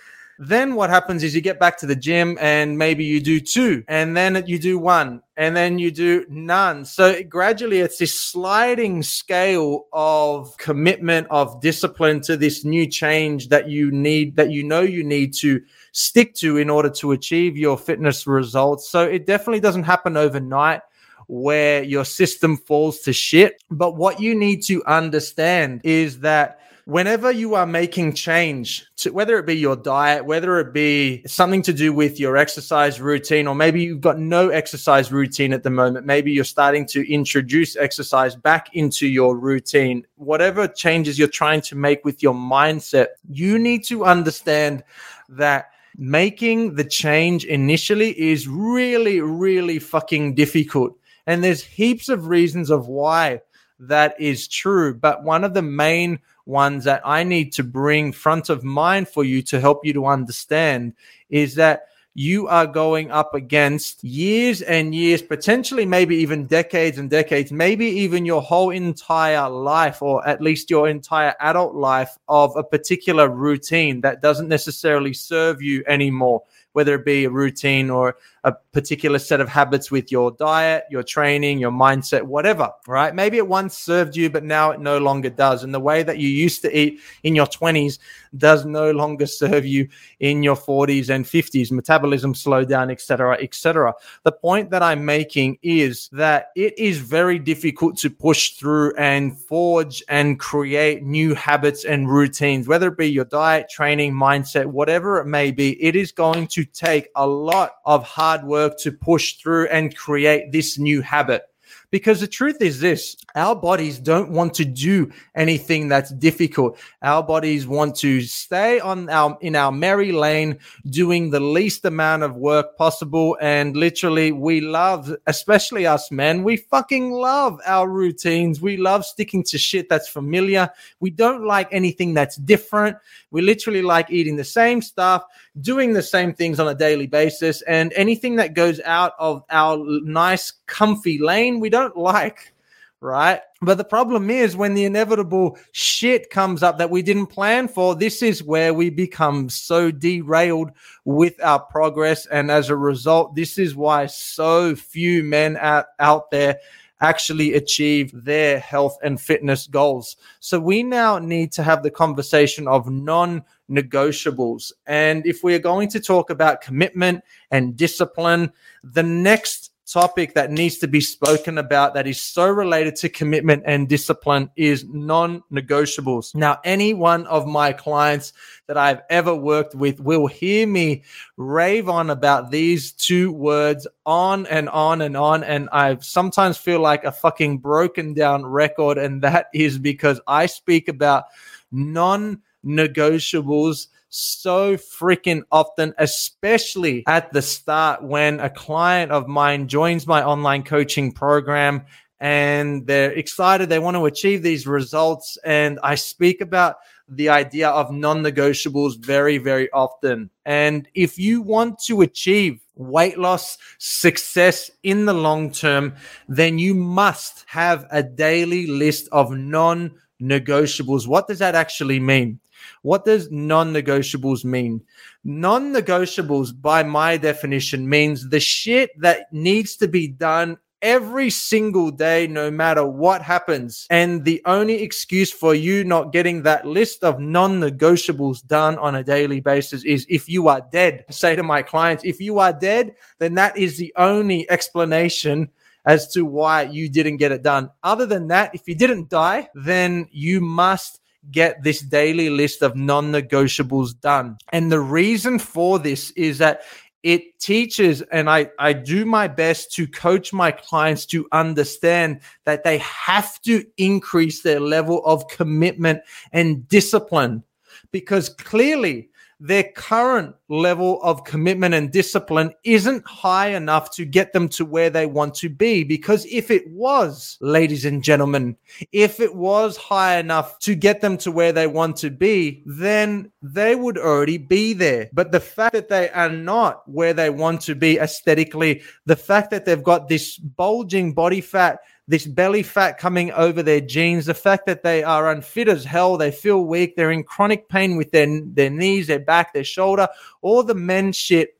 Then 0.43 0.73
what 0.73 0.89
happens 0.89 1.23
is 1.23 1.35
you 1.35 1.41
get 1.41 1.59
back 1.59 1.77
to 1.77 1.85
the 1.85 1.95
gym 1.95 2.35
and 2.41 2.75
maybe 2.75 3.05
you 3.05 3.21
do 3.21 3.39
two 3.39 3.83
and 3.87 4.17
then 4.17 4.43
you 4.47 4.57
do 4.57 4.79
one 4.79 5.21
and 5.37 5.55
then 5.55 5.77
you 5.77 5.91
do 5.91 6.25
none. 6.29 6.83
So 6.83 7.21
gradually 7.21 7.77
it's 7.77 7.99
this 7.99 8.19
sliding 8.19 9.03
scale 9.03 9.85
of 9.93 10.57
commitment, 10.57 11.27
of 11.29 11.61
discipline 11.61 12.21
to 12.21 12.37
this 12.37 12.65
new 12.65 12.87
change 12.87 13.49
that 13.49 13.69
you 13.69 13.91
need, 13.91 14.35
that 14.37 14.49
you 14.49 14.63
know 14.63 14.81
you 14.81 15.03
need 15.03 15.35
to 15.35 15.61
stick 15.91 16.33
to 16.37 16.57
in 16.57 16.71
order 16.71 16.89
to 16.89 17.11
achieve 17.11 17.55
your 17.55 17.77
fitness 17.77 18.25
results. 18.25 18.89
So 18.89 19.03
it 19.03 19.27
definitely 19.27 19.59
doesn't 19.59 19.83
happen 19.83 20.17
overnight 20.17 20.81
where 21.27 21.83
your 21.83 22.03
system 22.03 22.57
falls 22.57 23.01
to 23.01 23.13
shit. 23.13 23.63
But 23.69 23.95
what 23.95 24.19
you 24.19 24.33
need 24.33 24.63
to 24.63 24.83
understand 24.85 25.81
is 25.83 26.21
that 26.21 26.61
whenever 26.85 27.31
you 27.31 27.55
are 27.55 27.65
making 27.65 28.13
change 28.13 28.85
to 28.97 29.11
whether 29.11 29.37
it 29.37 29.45
be 29.45 29.55
your 29.55 29.75
diet, 29.75 30.25
whether 30.25 30.59
it 30.59 30.73
be 30.73 31.23
something 31.25 31.61
to 31.61 31.73
do 31.73 31.93
with 31.93 32.19
your 32.19 32.37
exercise 32.37 32.99
routine, 32.99 33.47
or 33.47 33.55
maybe 33.55 33.81
you've 33.81 34.01
got 34.01 34.19
no 34.19 34.49
exercise 34.49 35.11
routine 35.11 35.53
at 35.53 35.63
the 35.63 35.69
moment, 35.69 36.05
maybe 36.05 36.31
you're 36.31 36.43
starting 36.43 36.85
to 36.87 37.11
introduce 37.11 37.75
exercise 37.75 38.35
back 38.35 38.73
into 38.73 39.07
your 39.07 39.37
routine, 39.37 40.05
whatever 40.15 40.67
changes 40.67 41.17
you're 41.17 41.27
trying 41.27 41.61
to 41.61 41.75
make 41.75 42.03
with 42.03 42.21
your 42.23 42.33
mindset, 42.33 43.07
you 43.29 43.59
need 43.59 43.83
to 43.85 44.05
understand 44.05 44.83
that 45.29 45.71
making 45.97 46.75
the 46.75 46.83
change 46.83 47.45
initially 47.45 48.19
is 48.19 48.47
really, 48.47 49.21
really 49.21 49.79
fucking 49.79 50.35
difficult. 50.35 50.97
And 51.27 51.43
there's 51.43 51.63
heaps 51.63 52.09
of 52.09 52.27
reasons 52.27 52.69
of 52.69 52.87
why 52.87 53.41
that 53.79 54.19
is 54.19 54.47
true. 54.47 54.93
But 54.93 55.23
one 55.23 55.43
of 55.43 55.53
the 55.53 55.61
main 55.61 56.19
ones 56.45 56.83
that 56.85 57.01
I 57.05 57.23
need 57.23 57.53
to 57.53 57.63
bring 57.63 58.11
front 58.11 58.49
of 58.49 58.63
mind 58.63 59.07
for 59.07 59.23
you 59.23 59.41
to 59.43 59.59
help 59.59 59.85
you 59.85 59.93
to 59.93 60.05
understand 60.05 60.93
is 61.29 61.55
that 61.55 61.87
you 62.13 62.47
are 62.47 62.67
going 62.67 63.09
up 63.09 63.33
against 63.33 64.03
years 64.03 64.61
and 64.61 64.93
years, 64.93 65.21
potentially 65.21 65.85
maybe 65.85 66.17
even 66.17 66.45
decades 66.45 66.97
and 66.97 67.09
decades, 67.09 67.53
maybe 67.53 67.85
even 67.85 68.25
your 68.25 68.41
whole 68.41 68.69
entire 68.69 69.49
life, 69.49 70.01
or 70.01 70.27
at 70.27 70.41
least 70.41 70.69
your 70.69 70.89
entire 70.89 71.33
adult 71.39 71.73
life 71.73 72.17
of 72.27 72.55
a 72.57 72.63
particular 72.63 73.29
routine 73.29 74.01
that 74.01 74.21
doesn't 74.21 74.49
necessarily 74.49 75.13
serve 75.13 75.61
you 75.61 75.83
anymore, 75.87 76.43
whether 76.73 76.95
it 76.95 77.05
be 77.05 77.23
a 77.23 77.29
routine 77.29 77.89
or 77.89 78.17
a 78.43 78.53
particular 78.73 79.19
set 79.19 79.39
of 79.39 79.47
habits 79.47 79.91
with 79.91 80.11
your 80.11 80.31
diet, 80.31 80.85
your 80.89 81.03
training, 81.03 81.59
your 81.59 81.71
mindset, 81.71 82.23
whatever, 82.23 82.71
right? 82.87 83.13
Maybe 83.13 83.37
it 83.37 83.47
once 83.47 83.77
served 83.77 84.15
you, 84.15 84.29
but 84.29 84.43
now 84.43 84.71
it 84.71 84.79
no 84.79 84.97
longer 84.97 85.29
does. 85.29 85.63
And 85.63 85.73
the 85.73 85.79
way 85.79 86.01
that 86.01 86.17
you 86.17 86.27
used 86.27 86.63
to 86.63 86.75
eat 86.75 86.99
in 87.23 87.35
your 87.35 87.45
20s 87.45 87.99
does 88.37 88.65
no 88.65 88.91
longer 88.91 89.27
serve 89.27 89.65
you 89.65 89.87
in 90.19 90.41
your 90.41 90.55
40s 90.55 91.09
and 91.09 91.25
50s. 91.25 91.71
Metabolism 91.71 92.33
slowed 92.33 92.69
down, 92.69 92.89
etc., 92.89 93.37
etc. 93.39 93.93
The 94.23 94.31
point 94.31 94.71
that 94.71 94.81
I'm 94.81 95.05
making 95.05 95.59
is 95.61 96.09
that 96.13 96.47
it 96.55 96.77
is 96.79 96.97
very 96.97 97.37
difficult 97.37 97.97
to 97.99 98.09
push 98.09 98.51
through 98.51 98.95
and 98.95 99.37
forge 99.37 100.01
and 100.07 100.39
create 100.39 101.03
new 101.03 101.35
habits 101.35 101.85
and 101.85 102.09
routines, 102.09 102.67
whether 102.67 102.87
it 102.87 102.97
be 102.97 103.11
your 103.11 103.25
diet, 103.25 103.69
training, 103.69 104.13
mindset, 104.13 104.65
whatever 104.65 105.19
it 105.19 105.25
may 105.25 105.51
be. 105.51 105.81
It 105.83 105.95
is 105.95 106.11
going 106.11 106.47
to 106.47 106.65
take 106.65 107.09
a 107.15 107.27
lot 107.27 107.73
of 107.85 108.03
hard 108.03 108.30
hard 108.31 108.45
work 108.45 108.77
to 108.77 108.91
push 108.93 109.33
through 109.33 109.67
and 109.67 109.95
create 109.95 110.53
this 110.53 110.79
new 110.79 111.01
habit. 111.01 111.43
Because 111.89 112.21
the 112.21 112.27
truth 112.27 112.61
is 112.61 112.79
this 112.79 113.17
our 113.35 113.53
bodies 113.53 113.99
don't 113.99 114.31
want 114.31 114.53
to 114.53 114.63
do 114.63 115.11
anything 115.35 115.89
that's 115.89 116.11
difficult. 116.11 116.79
Our 117.01 117.21
bodies 117.21 117.67
want 117.67 117.97
to 117.97 118.21
stay 118.21 118.79
on 118.79 119.09
our 119.09 119.37
in 119.41 119.57
our 119.57 119.73
merry 119.73 120.13
lane, 120.13 120.59
doing 120.85 121.31
the 121.31 121.41
least 121.41 121.83
amount 121.83 122.23
of 122.23 122.37
work 122.37 122.77
possible. 122.77 123.37
And 123.41 123.75
literally, 123.75 124.31
we 124.31 124.61
love, 124.61 125.13
especially 125.27 125.85
us 125.85 126.11
men, 126.11 126.43
we 126.43 126.55
fucking 126.55 127.11
love 127.11 127.59
our 127.65 127.89
routines. 127.89 128.61
We 128.61 128.77
love 128.77 129.05
sticking 129.05 129.43
to 129.45 129.57
shit 129.57 129.89
that's 129.89 130.07
familiar. 130.07 130.69
We 131.01 131.09
don't 131.09 131.45
like 131.45 131.67
anything 131.73 132.13
that's 132.13 132.37
different. 132.37 132.95
We 133.31 133.41
literally 133.41 133.81
like 133.81 134.11
eating 134.11 134.35
the 134.35 134.43
same 134.43 134.81
stuff, 134.81 135.23
doing 135.59 135.93
the 135.93 136.03
same 136.03 136.33
things 136.33 136.59
on 136.59 136.67
a 136.67 136.75
daily 136.75 137.07
basis, 137.07 137.61
and 137.63 137.91
anything 137.93 138.35
that 138.35 138.53
goes 138.53 138.79
out 138.81 139.13
of 139.19 139.43
our 139.49 139.77
nice, 140.03 140.51
comfy 140.67 141.17
lane, 141.17 141.59
we 141.59 141.69
don't 141.69 141.97
like 141.97 142.53
right? 143.01 143.41
But 143.61 143.77
the 143.77 143.83
problem 143.83 144.29
is 144.29 144.55
when 144.55 144.75
the 144.75 144.85
inevitable 144.85 145.57
shit 145.71 146.29
comes 146.29 146.63
up 146.63 146.77
that 146.77 146.91
we 146.91 147.01
didn't 147.01 147.27
plan 147.27 147.67
for, 147.67 147.95
this 147.95 148.21
is 148.21 148.43
where 148.43 148.73
we 148.73 148.89
become 148.89 149.49
so 149.49 149.91
derailed 149.91 150.71
with 151.03 151.43
our 151.43 151.59
progress. 151.59 152.27
And 152.27 152.49
as 152.51 152.69
a 152.69 152.75
result, 152.75 153.35
this 153.35 153.57
is 153.57 153.75
why 153.75 154.05
so 154.05 154.75
few 154.75 155.23
men 155.23 155.57
out, 155.57 155.87
out 155.99 156.29
there 156.31 156.59
actually 157.01 157.55
achieve 157.55 158.11
their 158.13 158.59
health 158.59 158.97
and 159.03 159.19
fitness 159.19 159.67
goals. 159.67 160.15
So 160.39 160.59
we 160.59 160.83
now 160.83 161.17
need 161.17 161.51
to 161.53 161.63
have 161.63 161.83
the 161.83 161.91
conversation 161.91 162.67
of 162.67 162.89
non 162.89 163.43
negotiables. 163.69 164.71
And 164.85 165.25
if 165.25 165.43
we 165.43 165.55
are 165.55 165.59
going 165.59 165.89
to 165.89 165.99
talk 165.99 166.29
about 166.29 166.61
commitment 166.61 167.23
and 167.49 167.75
discipline, 167.75 168.51
the 168.83 169.03
next 169.03 169.70
topic 169.91 170.33
that 170.35 170.51
needs 170.51 170.77
to 170.77 170.87
be 170.87 171.01
spoken 171.01 171.57
about 171.57 171.93
that 171.93 172.07
is 172.07 172.19
so 172.19 172.47
related 172.49 172.95
to 172.95 173.09
commitment 173.09 173.61
and 173.65 173.89
discipline 173.89 174.49
is 174.55 174.85
non 174.85 175.43
negotiables. 175.51 176.33
Now, 176.33 176.59
any 176.63 176.93
one 176.93 177.27
of 177.27 177.45
my 177.45 177.73
clients 177.73 178.31
that 178.67 178.77
I've 178.77 179.01
ever 179.09 179.35
worked 179.35 179.75
with 179.75 179.99
will 179.99 180.27
hear 180.27 180.65
me 180.65 181.03
rave 181.35 181.89
on 181.89 182.09
about 182.09 182.51
these 182.51 182.93
two 182.93 183.33
words 183.33 183.85
on 184.05 184.45
and 184.47 184.69
on 184.69 185.01
and 185.01 185.17
on. 185.17 185.43
And 185.43 185.67
I 185.73 185.97
sometimes 185.97 186.57
feel 186.57 186.79
like 186.79 187.03
a 187.03 187.11
fucking 187.11 187.57
broken 187.57 188.13
down 188.13 188.45
record. 188.45 188.97
And 188.97 189.21
that 189.23 189.47
is 189.53 189.77
because 189.77 190.21
I 190.25 190.45
speak 190.45 190.87
about 190.87 191.25
non 191.71 192.41
negotiables 192.65 193.87
so 194.11 194.75
freaking 194.75 195.41
often, 195.51 195.93
especially 195.97 197.03
at 197.07 197.31
the 197.31 197.41
start 197.41 198.03
when 198.03 198.39
a 198.39 198.49
client 198.49 199.11
of 199.11 199.27
mine 199.27 199.67
joins 199.67 200.05
my 200.05 200.23
online 200.23 200.63
coaching 200.63 201.11
program 201.13 201.85
and 202.19 202.85
they're 202.85 203.13
excited. 203.13 203.69
They 203.69 203.79
want 203.79 203.97
to 203.97 204.05
achieve 204.05 204.43
these 204.43 204.67
results. 204.67 205.37
And 205.43 205.79
I 205.81 205.95
speak 205.95 206.41
about 206.41 206.75
the 207.07 207.29
idea 207.29 207.69
of 207.69 207.91
non 207.91 208.21
negotiables 208.21 209.03
very, 209.03 209.37
very 209.37 209.71
often. 209.71 210.29
And 210.45 210.87
if 210.93 211.17
you 211.17 211.41
want 211.41 211.79
to 211.85 212.01
achieve 212.01 212.61
weight 212.75 213.17
loss 213.17 213.57
success 213.79 214.69
in 214.83 215.05
the 215.05 215.13
long 215.13 215.51
term, 215.51 215.95
then 216.27 216.59
you 216.59 216.75
must 216.75 217.45
have 217.47 217.87
a 217.91 218.03
daily 218.03 218.67
list 218.67 219.09
of 219.11 219.31
non 219.31 219.95
negotiables. 220.21 221.07
What 221.07 221.27
does 221.27 221.39
that 221.39 221.55
actually 221.55 221.99
mean? 221.99 222.39
What 222.83 223.05
does 223.05 223.29
non 223.31 223.73
negotiables 223.73 224.45
mean? 224.45 224.81
Non 225.23 225.73
negotiables, 225.73 226.49
by 226.59 226.83
my 226.83 227.17
definition, 227.17 227.89
means 227.89 228.29
the 228.29 228.39
shit 228.39 228.91
that 228.99 229.31
needs 229.31 229.75
to 229.77 229.87
be 229.87 230.07
done 230.07 230.57
every 230.81 231.29
single 231.29 231.91
day, 231.91 232.27
no 232.27 232.49
matter 232.49 232.85
what 232.85 233.21
happens. 233.21 233.85
And 233.89 234.25
the 234.25 234.41
only 234.45 234.81
excuse 234.81 235.31
for 235.31 235.53
you 235.53 235.83
not 235.83 236.11
getting 236.11 236.43
that 236.43 236.65
list 236.65 237.03
of 237.03 237.19
non 237.19 237.59
negotiables 237.59 238.45
done 238.45 238.77
on 238.77 238.95
a 238.95 239.03
daily 239.03 239.41
basis 239.41 239.83
is 239.83 240.05
if 240.09 240.27
you 240.27 240.47
are 240.47 240.65
dead. 240.71 241.05
I 241.07 241.11
say 241.11 241.35
to 241.35 241.43
my 241.43 241.61
clients, 241.61 242.03
if 242.03 242.19
you 242.19 242.39
are 242.39 242.53
dead, 242.53 242.95
then 243.19 243.35
that 243.35 243.57
is 243.57 243.77
the 243.77 243.93
only 243.95 244.49
explanation 244.49 245.49
as 245.85 246.07
to 246.13 246.23
why 246.23 246.63
you 246.63 246.89
didn't 246.89 247.17
get 247.17 247.31
it 247.31 247.43
done. 247.43 247.69
Other 247.83 248.05
than 248.05 248.27
that, 248.27 248.53
if 248.53 248.67
you 248.67 248.75
didn't 248.75 249.09
die, 249.09 249.49
then 249.55 250.07
you 250.11 250.41
must 250.41 250.99
get 251.29 251.63
this 251.63 251.81
daily 251.81 252.29
list 252.29 252.61
of 252.61 252.75
non 252.75 253.11
negotiables 253.11 253.99
done. 253.99 254.37
And 254.51 254.71
the 254.71 254.79
reason 254.79 255.39
for 255.39 255.79
this 255.79 256.11
is 256.11 256.39
that 256.39 256.61
it 257.03 257.39
teaches 257.39 258.01
and 258.11 258.29
I, 258.29 258.51
I 258.59 258.73
do 258.73 259.05
my 259.05 259.27
best 259.27 259.71
to 259.73 259.87
coach 259.87 260.33
my 260.33 260.51
clients 260.51 261.05
to 261.07 261.27
understand 261.31 262.21
that 262.45 262.63
they 262.63 262.77
have 262.79 263.41
to 263.41 263.65
increase 263.77 264.41
their 264.41 264.59
level 264.59 265.03
of 265.05 265.27
commitment 265.27 266.01
and 266.31 266.67
discipline 266.67 267.43
because 267.91 268.29
clearly 268.29 269.09
their 269.41 269.63
current 269.63 270.35
level 270.49 271.01
of 271.01 271.23
commitment 271.23 271.73
and 271.73 271.91
discipline 271.91 272.53
isn't 272.63 273.03
high 273.07 273.47
enough 273.47 273.89
to 273.89 274.05
get 274.05 274.33
them 274.33 274.47
to 274.47 274.63
where 274.63 274.91
they 274.91 275.07
want 275.07 275.33
to 275.33 275.49
be. 275.49 275.83
Because 275.83 276.25
if 276.25 276.51
it 276.51 276.69
was, 276.69 277.39
ladies 277.41 277.83
and 277.83 278.03
gentlemen, 278.03 278.55
if 278.91 279.19
it 279.19 279.33
was 279.33 279.77
high 279.77 280.19
enough 280.19 280.59
to 280.59 280.75
get 280.75 281.01
them 281.01 281.17
to 281.17 281.31
where 281.31 281.51
they 281.51 281.65
want 281.65 281.97
to 281.97 282.11
be, 282.11 282.61
then 282.67 283.31
they 283.41 283.73
would 283.73 283.97
already 283.97 284.37
be 284.37 284.73
there. 284.73 285.09
But 285.11 285.31
the 285.31 285.39
fact 285.39 285.73
that 285.73 285.89
they 285.89 286.11
are 286.11 286.29
not 286.29 286.87
where 286.87 287.13
they 287.13 287.31
want 287.31 287.61
to 287.61 287.73
be 287.73 287.97
aesthetically, 287.97 288.83
the 289.07 289.15
fact 289.15 289.49
that 289.49 289.65
they've 289.65 289.83
got 289.83 290.07
this 290.07 290.37
bulging 290.37 291.13
body 291.13 291.41
fat, 291.41 291.79
this 292.11 292.27
belly 292.27 292.61
fat 292.61 292.97
coming 292.97 293.31
over 293.31 293.63
their 293.63 293.79
jeans, 293.79 294.25
the 294.25 294.33
fact 294.33 294.65
that 294.65 294.83
they 294.83 295.01
are 295.01 295.31
unfit 295.31 295.69
as 295.69 295.85
hell, 295.85 296.17
they 296.17 296.29
feel 296.29 296.65
weak, 296.65 296.95
they're 296.95 297.09
in 297.09 297.23
chronic 297.23 297.69
pain 297.69 297.95
with 297.95 298.11
their, 298.11 298.27
their 298.47 298.69
knees, 298.69 299.07
their 299.07 299.19
back, 299.19 299.53
their 299.53 299.63
shoulder, 299.63 300.09
all 300.41 300.61
the 300.61 300.75
men 300.75 301.13
shit 301.13 301.57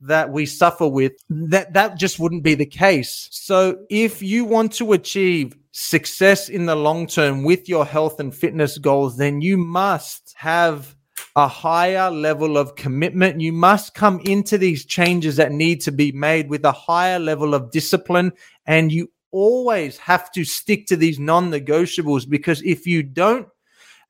that 0.00 0.32
we 0.32 0.46
suffer 0.46 0.88
with, 0.88 1.12
that, 1.28 1.74
that 1.74 1.98
just 1.98 2.18
wouldn't 2.18 2.42
be 2.42 2.54
the 2.54 2.64
case. 2.64 3.28
So 3.30 3.84
if 3.90 4.22
you 4.22 4.46
want 4.46 4.72
to 4.74 4.94
achieve 4.94 5.54
success 5.72 6.48
in 6.48 6.64
the 6.64 6.76
long 6.76 7.06
term 7.06 7.44
with 7.44 7.68
your 7.68 7.84
health 7.84 8.20
and 8.20 8.34
fitness 8.34 8.78
goals, 8.78 9.18
then 9.18 9.42
you 9.42 9.58
must 9.58 10.34
have 10.38 10.96
a 11.36 11.46
higher 11.46 12.10
level 12.10 12.56
of 12.56 12.74
commitment. 12.74 13.42
You 13.42 13.52
must 13.52 13.94
come 13.94 14.18
into 14.20 14.56
these 14.56 14.86
changes 14.86 15.36
that 15.36 15.52
need 15.52 15.82
to 15.82 15.92
be 15.92 16.10
made 16.10 16.48
with 16.48 16.64
a 16.64 16.72
higher 16.72 17.18
level 17.18 17.52
of 17.52 17.70
discipline. 17.70 18.32
And 18.64 18.90
you 18.90 19.10
always 19.32 19.96
have 19.98 20.30
to 20.32 20.44
stick 20.44 20.86
to 20.86 20.96
these 20.96 21.18
non 21.18 21.50
negotiables 21.50 22.28
because 22.28 22.62
if 22.62 22.86
you 22.86 23.02
don't, 23.02 23.48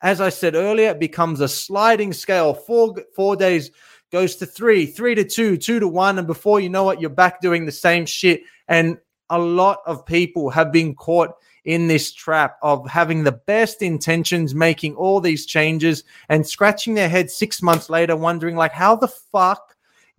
as 0.02 0.20
I 0.20 0.30
said 0.30 0.54
earlier, 0.54 0.90
it 0.90 1.00
becomes 1.00 1.40
a 1.40 1.48
sliding 1.48 2.12
scale. 2.12 2.54
Four, 2.54 2.96
four 3.14 3.36
days 3.36 3.70
goes 4.10 4.36
to 4.36 4.46
three, 4.46 4.86
three 4.86 5.14
to 5.14 5.24
two, 5.24 5.56
two 5.56 5.80
to 5.80 5.88
one. 5.88 6.18
And 6.18 6.26
before 6.26 6.60
you 6.60 6.68
know 6.68 6.90
it, 6.90 7.00
you're 7.00 7.10
back 7.10 7.40
doing 7.40 7.66
the 7.66 7.72
same 7.72 8.06
shit. 8.06 8.42
And 8.68 8.98
a 9.28 9.38
lot 9.38 9.80
of 9.86 10.06
people 10.06 10.50
have 10.50 10.72
been 10.72 10.94
caught 10.94 11.30
in 11.64 11.86
this 11.86 12.12
trap 12.12 12.56
of 12.62 12.88
having 12.88 13.22
the 13.22 13.32
best 13.32 13.82
intentions, 13.82 14.54
making 14.54 14.94
all 14.96 15.20
these 15.20 15.46
changes 15.46 16.04
and 16.28 16.46
scratching 16.46 16.94
their 16.94 17.08
head 17.08 17.30
six 17.30 17.62
months 17.62 17.90
later, 17.90 18.16
wondering, 18.16 18.56
like, 18.56 18.72
how 18.72 18.96
the 18.96 19.08
fuck 19.08 19.69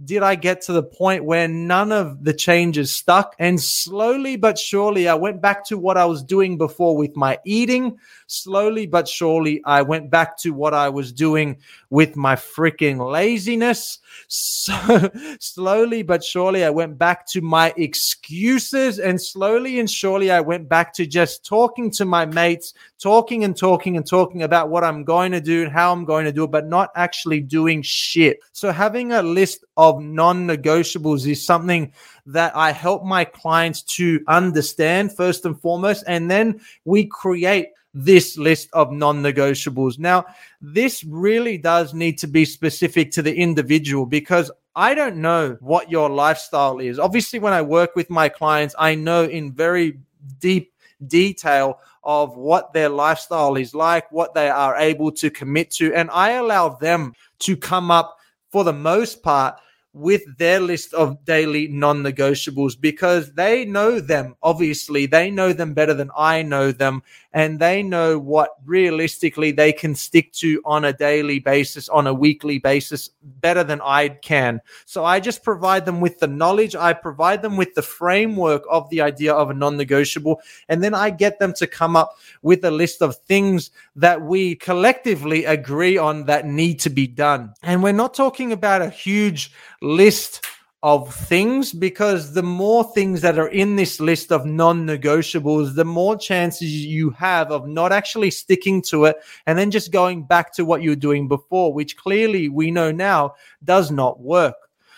did 0.04 0.24
I 0.24 0.36
get 0.36 0.62
to 0.64 0.74
the 0.74 0.84
point 0.84 1.26
where 1.26 1.48
none 1.48 1.92
of 1.92 2.24
the 2.24 2.34
changes 2.34 2.94
stuck. 2.94 3.36
And 3.40 3.62
slowly 3.62 4.36
but 4.36 4.58
surely, 4.58 5.08
I 5.08 5.14
went 5.14 5.42
back 5.42 5.66
to 5.68 5.78
what 5.78 5.98
I 5.98 6.06
was 6.06 6.24
doing 6.24 6.58
before 6.58 6.98
with 6.98 7.16
my 7.16 7.40
eating. 7.46 7.98
Slowly 8.28 8.88
but 8.88 9.08
surely, 9.08 9.62
I 9.66 9.82
went 9.82 10.10
back 10.10 10.38
to 10.40 10.52
what 10.52 10.74
I 10.74 10.90
was 10.90 11.12
doing 11.12 11.58
with 11.90 12.16
my 12.16 12.36
freaking 12.36 13.12
laziness. 13.12 14.00
So 14.28 15.12
slowly 15.40 16.04
but 16.04 16.24
surely, 16.24 16.64
I 16.64 16.70
went 16.70 16.98
back 16.98 17.28
to 17.28 17.42
my 17.42 17.74
excuses. 17.78 19.00
And 19.00 19.22
slowly 19.22 19.80
and 19.80 19.90
surely, 19.90 20.32
I 20.32 20.42
went 20.42 20.68
back 20.70 20.94
to 20.94 21.06
just 21.06 21.46
talking 21.46 21.92
to 21.92 22.06
my 22.06 22.26
mates, 22.26 22.74
talking 23.00 23.44
and 23.44 23.58
talking 23.58 23.98
and 23.98 24.08
talking 24.08 24.44
about 24.44 24.70
what 24.70 24.84
I'm 24.84 25.04
going 25.04 25.32
to 25.34 25.42
do 25.42 25.64
and 25.64 25.72
how 25.72 25.92
I'm 25.92 26.06
going 26.06 26.26
to 26.26 26.32
do 26.32 26.46
it, 26.46 26.52
but 26.52 26.68
not 26.68 26.92
actually 26.96 27.42
doing 27.42 27.82
shit. 27.82 28.40
So 28.54 28.72
having 28.72 29.12
a 29.12 29.22
list 29.22 29.66
of 29.82 30.00
non 30.00 30.48
negotiables 30.48 31.28
is 31.28 31.44
something 31.44 31.92
that 32.28 32.56
I 32.56 32.72
help 32.72 33.04
my 33.04 33.26
clients 33.26 33.82
to 33.98 34.24
understand 34.28 35.12
first 35.12 35.44
and 35.44 35.60
foremost. 35.60 36.04
And 36.06 36.30
then 36.30 36.62
we 36.86 37.08
create 37.08 37.70
this 37.96 38.38
list 38.38 38.70
of 38.74 38.92
non 38.92 39.24
negotiables. 39.24 39.98
Now, 39.98 40.26
this 40.62 41.04
really 41.04 41.58
does 41.58 41.96
need 41.96 42.20
to 42.20 42.28
be 42.28 42.46
specific 42.46 43.10
to 43.14 43.24
the 43.24 43.36
individual 43.36 44.06
because 44.06 44.52
I 44.76 44.94
don't 44.94 45.18
know 45.18 45.58
what 45.62 45.90
your 45.90 46.12
lifestyle 46.12 46.78
is. 46.80 47.00
Obviously, 47.00 47.40
when 47.40 47.54
I 47.54 47.64
work 47.64 47.96
with 47.96 48.12
my 48.12 48.30
clients, 48.30 48.76
I 48.78 48.94
know 48.94 49.24
in 49.24 49.52
very 49.52 49.98
deep 50.38 50.74
detail 51.08 51.80
of 52.04 52.38
what 52.38 52.72
their 52.72 52.90
lifestyle 52.90 53.56
is 53.56 53.74
like, 53.74 54.12
what 54.12 54.36
they 54.36 54.50
are 54.50 54.78
able 54.78 55.12
to 55.14 55.32
commit 55.32 55.72
to. 55.72 55.92
And 55.96 56.12
I 56.12 56.34
allow 56.34 56.70
them 56.70 57.14
to 57.40 57.58
come 57.58 57.90
up 57.90 58.20
for 58.52 58.64
the 58.64 58.74
most 58.74 59.24
part 59.24 59.60
with 59.94 60.38
their 60.38 60.60
list 60.60 60.94
of 60.94 61.24
daily 61.26 61.68
non 61.68 62.02
negotiables 62.02 62.80
because 62.80 63.34
they 63.34 63.66
know 63.66 64.00
them. 64.00 64.36
Obviously, 64.42 65.06
they 65.06 65.30
know 65.30 65.52
them 65.52 65.74
better 65.74 65.94
than 65.94 66.10
I 66.18 66.42
know 66.44 66.72
them, 66.72 67.04
and 67.34 67.60
they 67.60 67.84
know 67.84 68.18
what 68.18 68.52
realistically 68.66 69.52
they 69.52 69.74
can 69.74 69.96
stick 69.96 70.32
to 70.34 70.62
on 70.64 70.86
a 70.86 70.94
daily 70.94 71.40
basis, 71.40 71.90
on 71.90 72.08
a 72.08 72.14
weekly 72.14 72.58
basis, 72.58 73.10
better 73.22 73.64
than 73.64 73.82
I 73.84 74.10
can. 74.10 74.62
So 74.86 75.04
I 75.04 75.20
just 75.20 75.44
provide 75.44 75.86
them 75.86 76.00
with 76.00 76.20
the 76.20 76.28
knowledge, 76.28 76.76
I 76.76 76.94
provide 76.94 77.42
them 77.42 77.58
with 77.58 77.74
the 77.74 77.82
framework 77.82 78.64
of 78.70 78.90
the 78.90 79.02
idea 79.02 79.34
of 79.34 79.50
a 79.50 79.54
non 79.54 79.76
negotiable, 79.76 80.42
and 80.70 80.82
then 80.84 80.94
I 80.94 81.10
get 81.10 81.40
them 81.40 81.54
to 81.54 81.68
come 81.68 81.96
up 81.96 82.16
with 82.42 82.64
a 82.64 82.72
list 82.72 83.02
of 83.02 83.18
things 83.18 83.72
that 83.96 84.22
we 84.22 84.56
collectively 84.56 85.44
agree 85.46 85.98
on 85.98 86.26
that 86.26 86.46
need 86.46 86.80
to 86.82 86.90
be 86.90 87.08
done. 87.08 87.54
And 87.62 87.84
we're 87.84 87.92
not 87.92 88.14
talking 88.14 88.54
about 88.54 88.82
a 88.82 88.90
huge 88.90 89.52
list 89.82 90.46
of 90.84 91.14
things 91.14 91.74
because 91.74 92.34
the 92.34 92.42
more 92.42 92.84
things 92.94 93.22
that 93.22 93.38
are 93.38 93.50
in 93.50 93.76
this 93.76 94.00
list 94.00 94.32
of 94.32 94.46
non 94.46 94.86
negotiables, 94.86 95.76
the 95.76 95.86
more 95.86 96.18
chances 96.18 96.86
you 96.86 97.12
have 97.12 97.52
of 97.52 97.68
not 97.68 97.92
actually 97.92 98.32
sticking 98.32 98.82
to 98.82 99.06
it 99.06 99.18
and 99.46 99.58
then 99.58 99.70
just 99.70 99.92
going 99.92 100.24
back 100.24 100.54
to 100.54 100.66
what 100.66 100.82
you 100.82 100.90
were 100.90 100.96
doing 100.96 101.28
before, 101.28 101.72
which 101.72 101.98
clearly 101.98 102.50
we 102.50 102.72
know 102.72 102.92
now 102.92 103.36
does 103.64 103.92
not 103.92 104.20
work. 104.20 104.56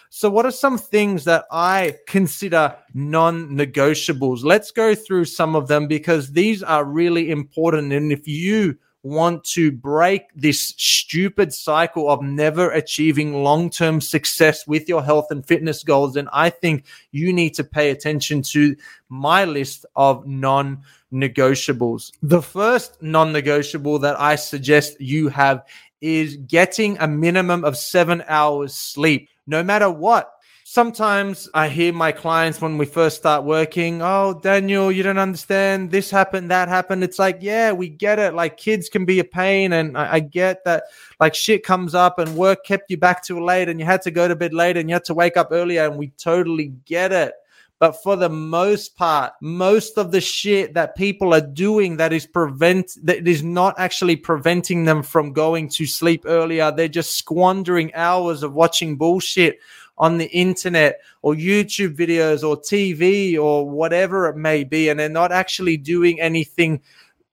So, 0.10 0.30
what 0.30 0.46
are 0.46 0.52
some 0.52 0.78
things 0.78 1.24
that 1.26 1.46
I 1.52 1.96
consider 2.08 2.76
non 2.94 3.50
negotiables? 3.50 4.44
Let's 4.44 4.72
go 4.72 4.96
through 4.96 5.26
some 5.26 5.56
of 5.56 5.68
them 5.68 5.88
because 5.88 6.32
these 6.32 6.64
are 6.64 6.86
really 6.86 7.32
important. 7.32 7.92
And 7.92 8.12
if 8.12 8.28
you 8.28 8.78
want 9.04 9.44
to 9.44 9.72
break 9.72 10.30
this 10.34 10.74
stupid 10.78 11.54
cycle 11.54 12.10
of 12.10 12.22
never 12.22 12.72
achieving 12.72 13.44
long 13.44 13.70
term 13.70 14.00
success 14.00 14.66
with 14.66 14.88
your 14.88 15.04
health 15.04 15.28
and 15.30 15.46
fitness 15.46 15.84
goals, 15.84 16.14
then 16.14 16.30
I 16.32 16.50
think 16.50 16.86
you 17.12 17.34
need 17.34 17.54
to 17.56 17.64
pay 17.64 17.92
attention 17.92 18.42
to 18.54 18.76
my 19.10 19.44
list 19.46 19.86
of 19.96 20.26
non 20.26 20.82
negotiables. 21.12 22.14
The 22.24 22.42
first 22.42 23.02
non 23.04 23.34
negotiable 23.34 24.00
that 24.00 24.20
I 24.20 24.36
suggest 24.36 25.00
you 25.00 25.28
have 25.28 25.66
is 26.02 26.38
getting 26.38 26.98
a 27.00 27.08
minimum 27.08 27.64
of 27.64 27.78
seven 27.78 28.24
hours 28.28 28.74
sleep, 28.74 29.30
no 29.48 29.64
matter 29.64 29.90
what 29.90 30.32
sometimes 30.74 31.48
I 31.54 31.70
hear 31.70 31.94
my 31.94 32.12
clients 32.12 32.60
when 32.60 32.80
we 32.80 32.88
first 32.88 33.18
start 33.18 33.44
working, 33.44 34.02
oh, 34.02 34.40
Daniel, 34.42 34.92
you 34.92 35.04
don't 35.04 35.20
understand. 35.20 35.92
This 35.92 36.10
happened, 36.10 36.50
that 36.50 36.68
happened. 36.68 37.04
It's 37.04 37.20
like, 37.20 37.38
yeah, 37.42 37.72
we 37.72 37.90
get 37.90 38.18
it. 38.18 38.34
Like 38.34 38.58
kids 38.58 38.90
can 38.90 39.06
be 39.06 39.20
a 39.20 39.24
pain. 39.24 39.74
And 39.74 39.96
I, 39.96 40.14
I, 40.14 40.20
get 40.20 40.64
that 40.66 40.86
like 41.20 41.36
shit 41.36 41.64
comes 41.64 41.94
up 41.94 42.18
and 42.18 42.36
work 42.36 42.66
kept 42.66 42.90
you 42.90 42.98
back 42.98 43.24
too 43.24 43.40
late 43.40 43.70
and 43.70 43.80
you 43.80 43.86
had 43.86 44.02
to 44.02 44.10
go 44.10 44.28
to 44.28 44.36
bed 44.36 44.52
late 44.52 44.76
and 44.76 44.90
you 44.90 44.96
had 44.96 45.06
to 45.06 45.14
wake 45.14 45.38
up 45.38 45.50
earlier. 45.52 45.86
And 45.86 45.96
we 45.96 46.08
totally 46.18 46.74
get 46.86 47.12
it. 47.12 47.36
But 47.78 48.02
for 48.02 48.16
the 48.16 48.30
most 48.30 48.96
part, 48.96 49.34
most 49.42 49.98
of 50.00 50.12
the 50.12 50.22
shit 50.22 50.74
that 50.74 50.96
people 50.96 51.36
are 51.36 51.42
doing 51.42 51.98
that 51.98 52.14
is 52.14 52.26
prevent 52.26 52.98
that 53.04 53.28
is 53.28 53.44
not 53.44 53.76
actually 53.78 54.16
preventing 54.16 54.86
them 54.86 55.04
from 55.04 55.34
going 55.34 55.70
to 55.70 55.86
sleep 55.86 56.24
earlier. 56.26 56.72
They're 56.72 56.88
just 56.88 57.18
squandering 57.18 57.94
hours 57.94 58.42
of 58.42 58.54
watching 58.54 58.96
bullshit 58.96 59.60
on 59.98 60.18
the 60.18 60.30
internet 60.32 61.00
or 61.22 61.34
YouTube 61.34 61.96
videos 61.96 62.48
or 62.48 62.58
TV 62.58 63.38
or 63.38 63.70
whatever 63.70 64.28
it 64.28 64.36
may 64.36 64.64
be, 64.64 64.90
and 64.90 65.00
they're 65.00 65.10
not 65.10 65.32
actually 65.32 65.78
doing 65.78 66.20
anything 66.20 66.82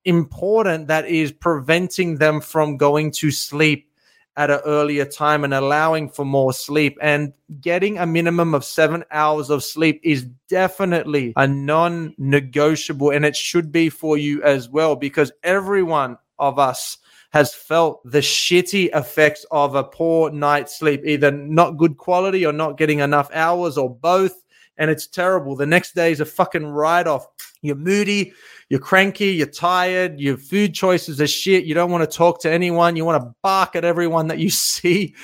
important 0.04 0.88
that 0.88 1.06
is 1.06 1.32
preventing 1.32 2.16
them 2.16 2.40
from 2.40 2.76
going 2.76 3.10
to 3.10 3.30
sleep 3.30 3.90
at 4.36 4.50
an 4.50 4.60
earlier 4.64 5.04
time 5.04 5.44
and 5.44 5.52
allowing 5.52 6.08
for 6.08 6.24
more 6.24 6.52
sleep. 6.52 6.96
And 7.02 7.32
getting 7.60 7.98
a 7.98 8.06
minimum 8.06 8.54
of 8.54 8.64
seven 8.64 9.04
hours 9.10 9.50
of 9.50 9.62
sleep 9.62 10.00
is 10.02 10.24
definitely 10.48 11.32
a 11.36 11.46
non 11.46 12.14
negotiable, 12.16 13.10
and 13.10 13.24
it 13.24 13.36
should 13.36 13.72
be 13.72 13.90
for 13.90 14.16
you 14.16 14.42
as 14.42 14.68
well, 14.68 14.96
because 14.96 15.32
everyone 15.42 16.16
of 16.38 16.58
us 16.58 16.98
has 17.30 17.54
felt 17.54 18.02
the 18.04 18.18
shitty 18.18 18.90
effects 18.94 19.46
of 19.50 19.74
a 19.74 19.84
poor 19.84 20.30
night's 20.30 20.78
sleep, 20.78 21.02
either 21.04 21.30
not 21.30 21.76
good 21.76 21.96
quality 21.96 22.44
or 22.44 22.52
not 22.52 22.76
getting 22.76 22.98
enough 22.98 23.30
hours 23.32 23.78
or 23.78 23.88
both. 23.88 24.42
And 24.78 24.90
it's 24.90 25.06
terrible. 25.06 25.54
The 25.56 25.66
next 25.66 25.94
day 25.94 26.10
is 26.10 26.20
a 26.20 26.24
fucking 26.24 26.66
write 26.66 27.06
off. 27.06 27.26
You're 27.62 27.76
moody, 27.76 28.32
you're 28.70 28.78
cranky, 28.78 29.32
you're 29.32 29.48
tired, 29.48 30.20
your 30.20 30.36
food 30.36 30.74
choices 30.74 31.20
are 31.20 31.26
shit. 31.26 31.64
You 31.64 31.74
don't 31.74 31.90
want 31.90 32.08
to 32.08 32.16
talk 32.16 32.40
to 32.42 32.50
anyone. 32.50 32.94
You 32.94 33.04
want 33.04 33.20
to 33.20 33.34
bark 33.42 33.74
at 33.74 33.84
everyone 33.84 34.28
that 34.28 34.38
you 34.38 34.48
see. 34.50 35.14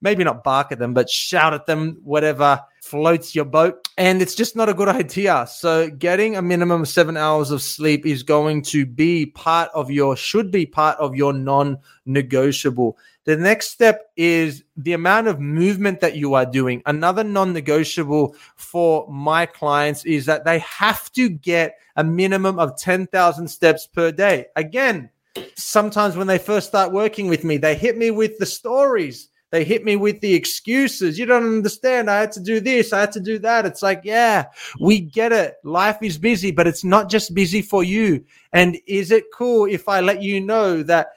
Maybe 0.00 0.22
not 0.22 0.44
bark 0.44 0.70
at 0.70 0.78
them, 0.78 0.94
but 0.94 1.10
shout 1.10 1.54
at 1.54 1.66
them, 1.66 1.98
whatever 2.04 2.60
floats 2.82 3.34
your 3.34 3.46
boat. 3.46 3.88
And 3.98 4.22
it's 4.22 4.36
just 4.36 4.54
not 4.54 4.68
a 4.68 4.74
good 4.74 4.88
idea. 4.88 5.46
So, 5.50 5.90
getting 5.90 6.36
a 6.36 6.42
minimum 6.42 6.82
of 6.82 6.88
seven 6.88 7.16
hours 7.16 7.50
of 7.50 7.62
sleep 7.62 8.06
is 8.06 8.22
going 8.22 8.62
to 8.62 8.86
be 8.86 9.26
part 9.26 9.70
of 9.74 9.90
your, 9.90 10.16
should 10.16 10.52
be 10.52 10.64
part 10.64 10.96
of 10.98 11.16
your 11.16 11.32
non 11.32 11.78
negotiable. 12.06 12.96
The 13.24 13.36
next 13.36 13.70
step 13.70 14.10
is 14.16 14.64
the 14.76 14.92
amount 14.92 15.28
of 15.28 15.40
movement 15.40 16.00
that 16.00 16.16
you 16.16 16.34
are 16.34 16.44
doing. 16.44 16.82
Another 16.84 17.24
non 17.24 17.52
negotiable 17.52 18.36
for 18.56 19.06
my 19.10 19.46
clients 19.46 20.04
is 20.04 20.26
that 20.26 20.44
they 20.44 20.58
have 20.58 21.10
to 21.12 21.28
get 21.28 21.78
a 21.96 22.04
minimum 22.04 22.58
of 22.58 22.76
10,000 22.76 23.48
steps 23.48 23.86
per 23.86 24.12
day. 24.12 24.46
Again, 24.56 25.08
sometimes 25.56 26.16
when 26.16 26.26
they 26.26 26.38
first 26.38 26.68
start 26.68 26.92
working 26.92 27.28
with 27.28 27.44
me, 27.44 27.56
they 27.56 27.74
hit 27.74 27.96
me 27.96 28.10
with 28.10 28.38
the 28.38 28.46
stories 28.46 29.30
they 29.54 29.62
hit 29.62 29.84
me 29.84 29.94
with 29.94 30.20
the 30.20 30.34
excuses. 30.34 31.16
You 31.16 31.26
don't 31.26 31.44
understand. 31.44 32.10
I 32.10 32.18
had 32.18 32.32
to 32.32 32.40
do 32.40 32.58
this. 32.58 32.92
I 32.92 32.98
had 32.98 33.12
to 33.12 33.20
do 33.20 33.38
that. 33.38 33.64
It's 33.64 33.84
like, 33.84 34.00
yeah, 34.02 34.46
we 34.80 34.98
get 34.98 35.30
it. 35.30 35.54
Life 35.62 35.98
is 36.02 36.18
busy, 36.18 36.50
but 36.50 36.66
it's 36.66 36.82
not 36.82 37.08
just 37.08 37.36
busy 37.36 37.62
for 37.62 37.84
you. 37.84 38.24
And 38.52 38.76
is 38.88 39.12
it 39.12 39.26
cool 39.32 39.66
if 39.66 39.88
I 39.88 40.00
let 40.00 40.20
you 40.20 40.40
know 40.40 40.82
that 40.82 41.10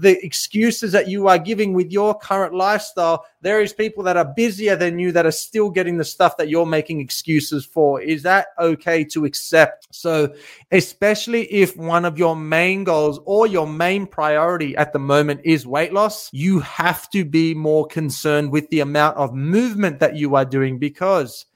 the 0.00 0.24
excuses 0.24 0.92
that 0.92 1.08
you 1.08 1.28
are 1.28 1.38
giving 1.38 1.72
with 1.72 1.90
your 1.90 2.16
current 2.18 2.54
lifestyle, 2.54 3.24
there 3.40 3.60
is 3.60 3.72
people 3.72 4.02
that 4.04 4.16
are 4.16 4.32
busier 4.36 4.76
than 4.76 4.98
you 4.98 5.12
that 5.12 5.26
are 5.26 5.32
still 5.32 5.70
getting 5.70 5.98
the 5.98 6.04
stuff 6.04 6.36
that 6.36 6.48
you're 6.48 6.66
making 6.66 7.00
excuses 7.00 7.64
for. 7.64 8.00
Is 8.00 8.22
that 8.22 8.48
okay 8.58 9.04
to 9.04 9.24
accept? 9.24 9.88
So, 9.90 10.34
especially 10.70 11.52
if 11.52 11.76
one 11.76 12.04
of 12.04 12.18
your 12.18 12.36
main 12.36 12.84
goals 12.84 13.20
or 13.24 13.46
your 13.46 13.66
main 13.66 14.06
priority 14.06 14.76
at 14.76 14.92
the 14.92 14.98
moment 14.98 15.40
is 15.44 15.66
weight 15.66 15.92
loss, 15.92 16.30
you 16.32 16.60
have 16.60 17.10
to 17.10 17.24
be 17.24 17.54
more 17.54 17.86
concerned 17.86 18.50
with 18.52 18.68
the 18.70 18.80
amount 18.80 19.16
of 19.16 19.34
movement 19.34 19.98
that 20.00 20.16
you 20.16 20.34
are 20.36 20.44
doing 20.44 20.78
because 20.78 21.46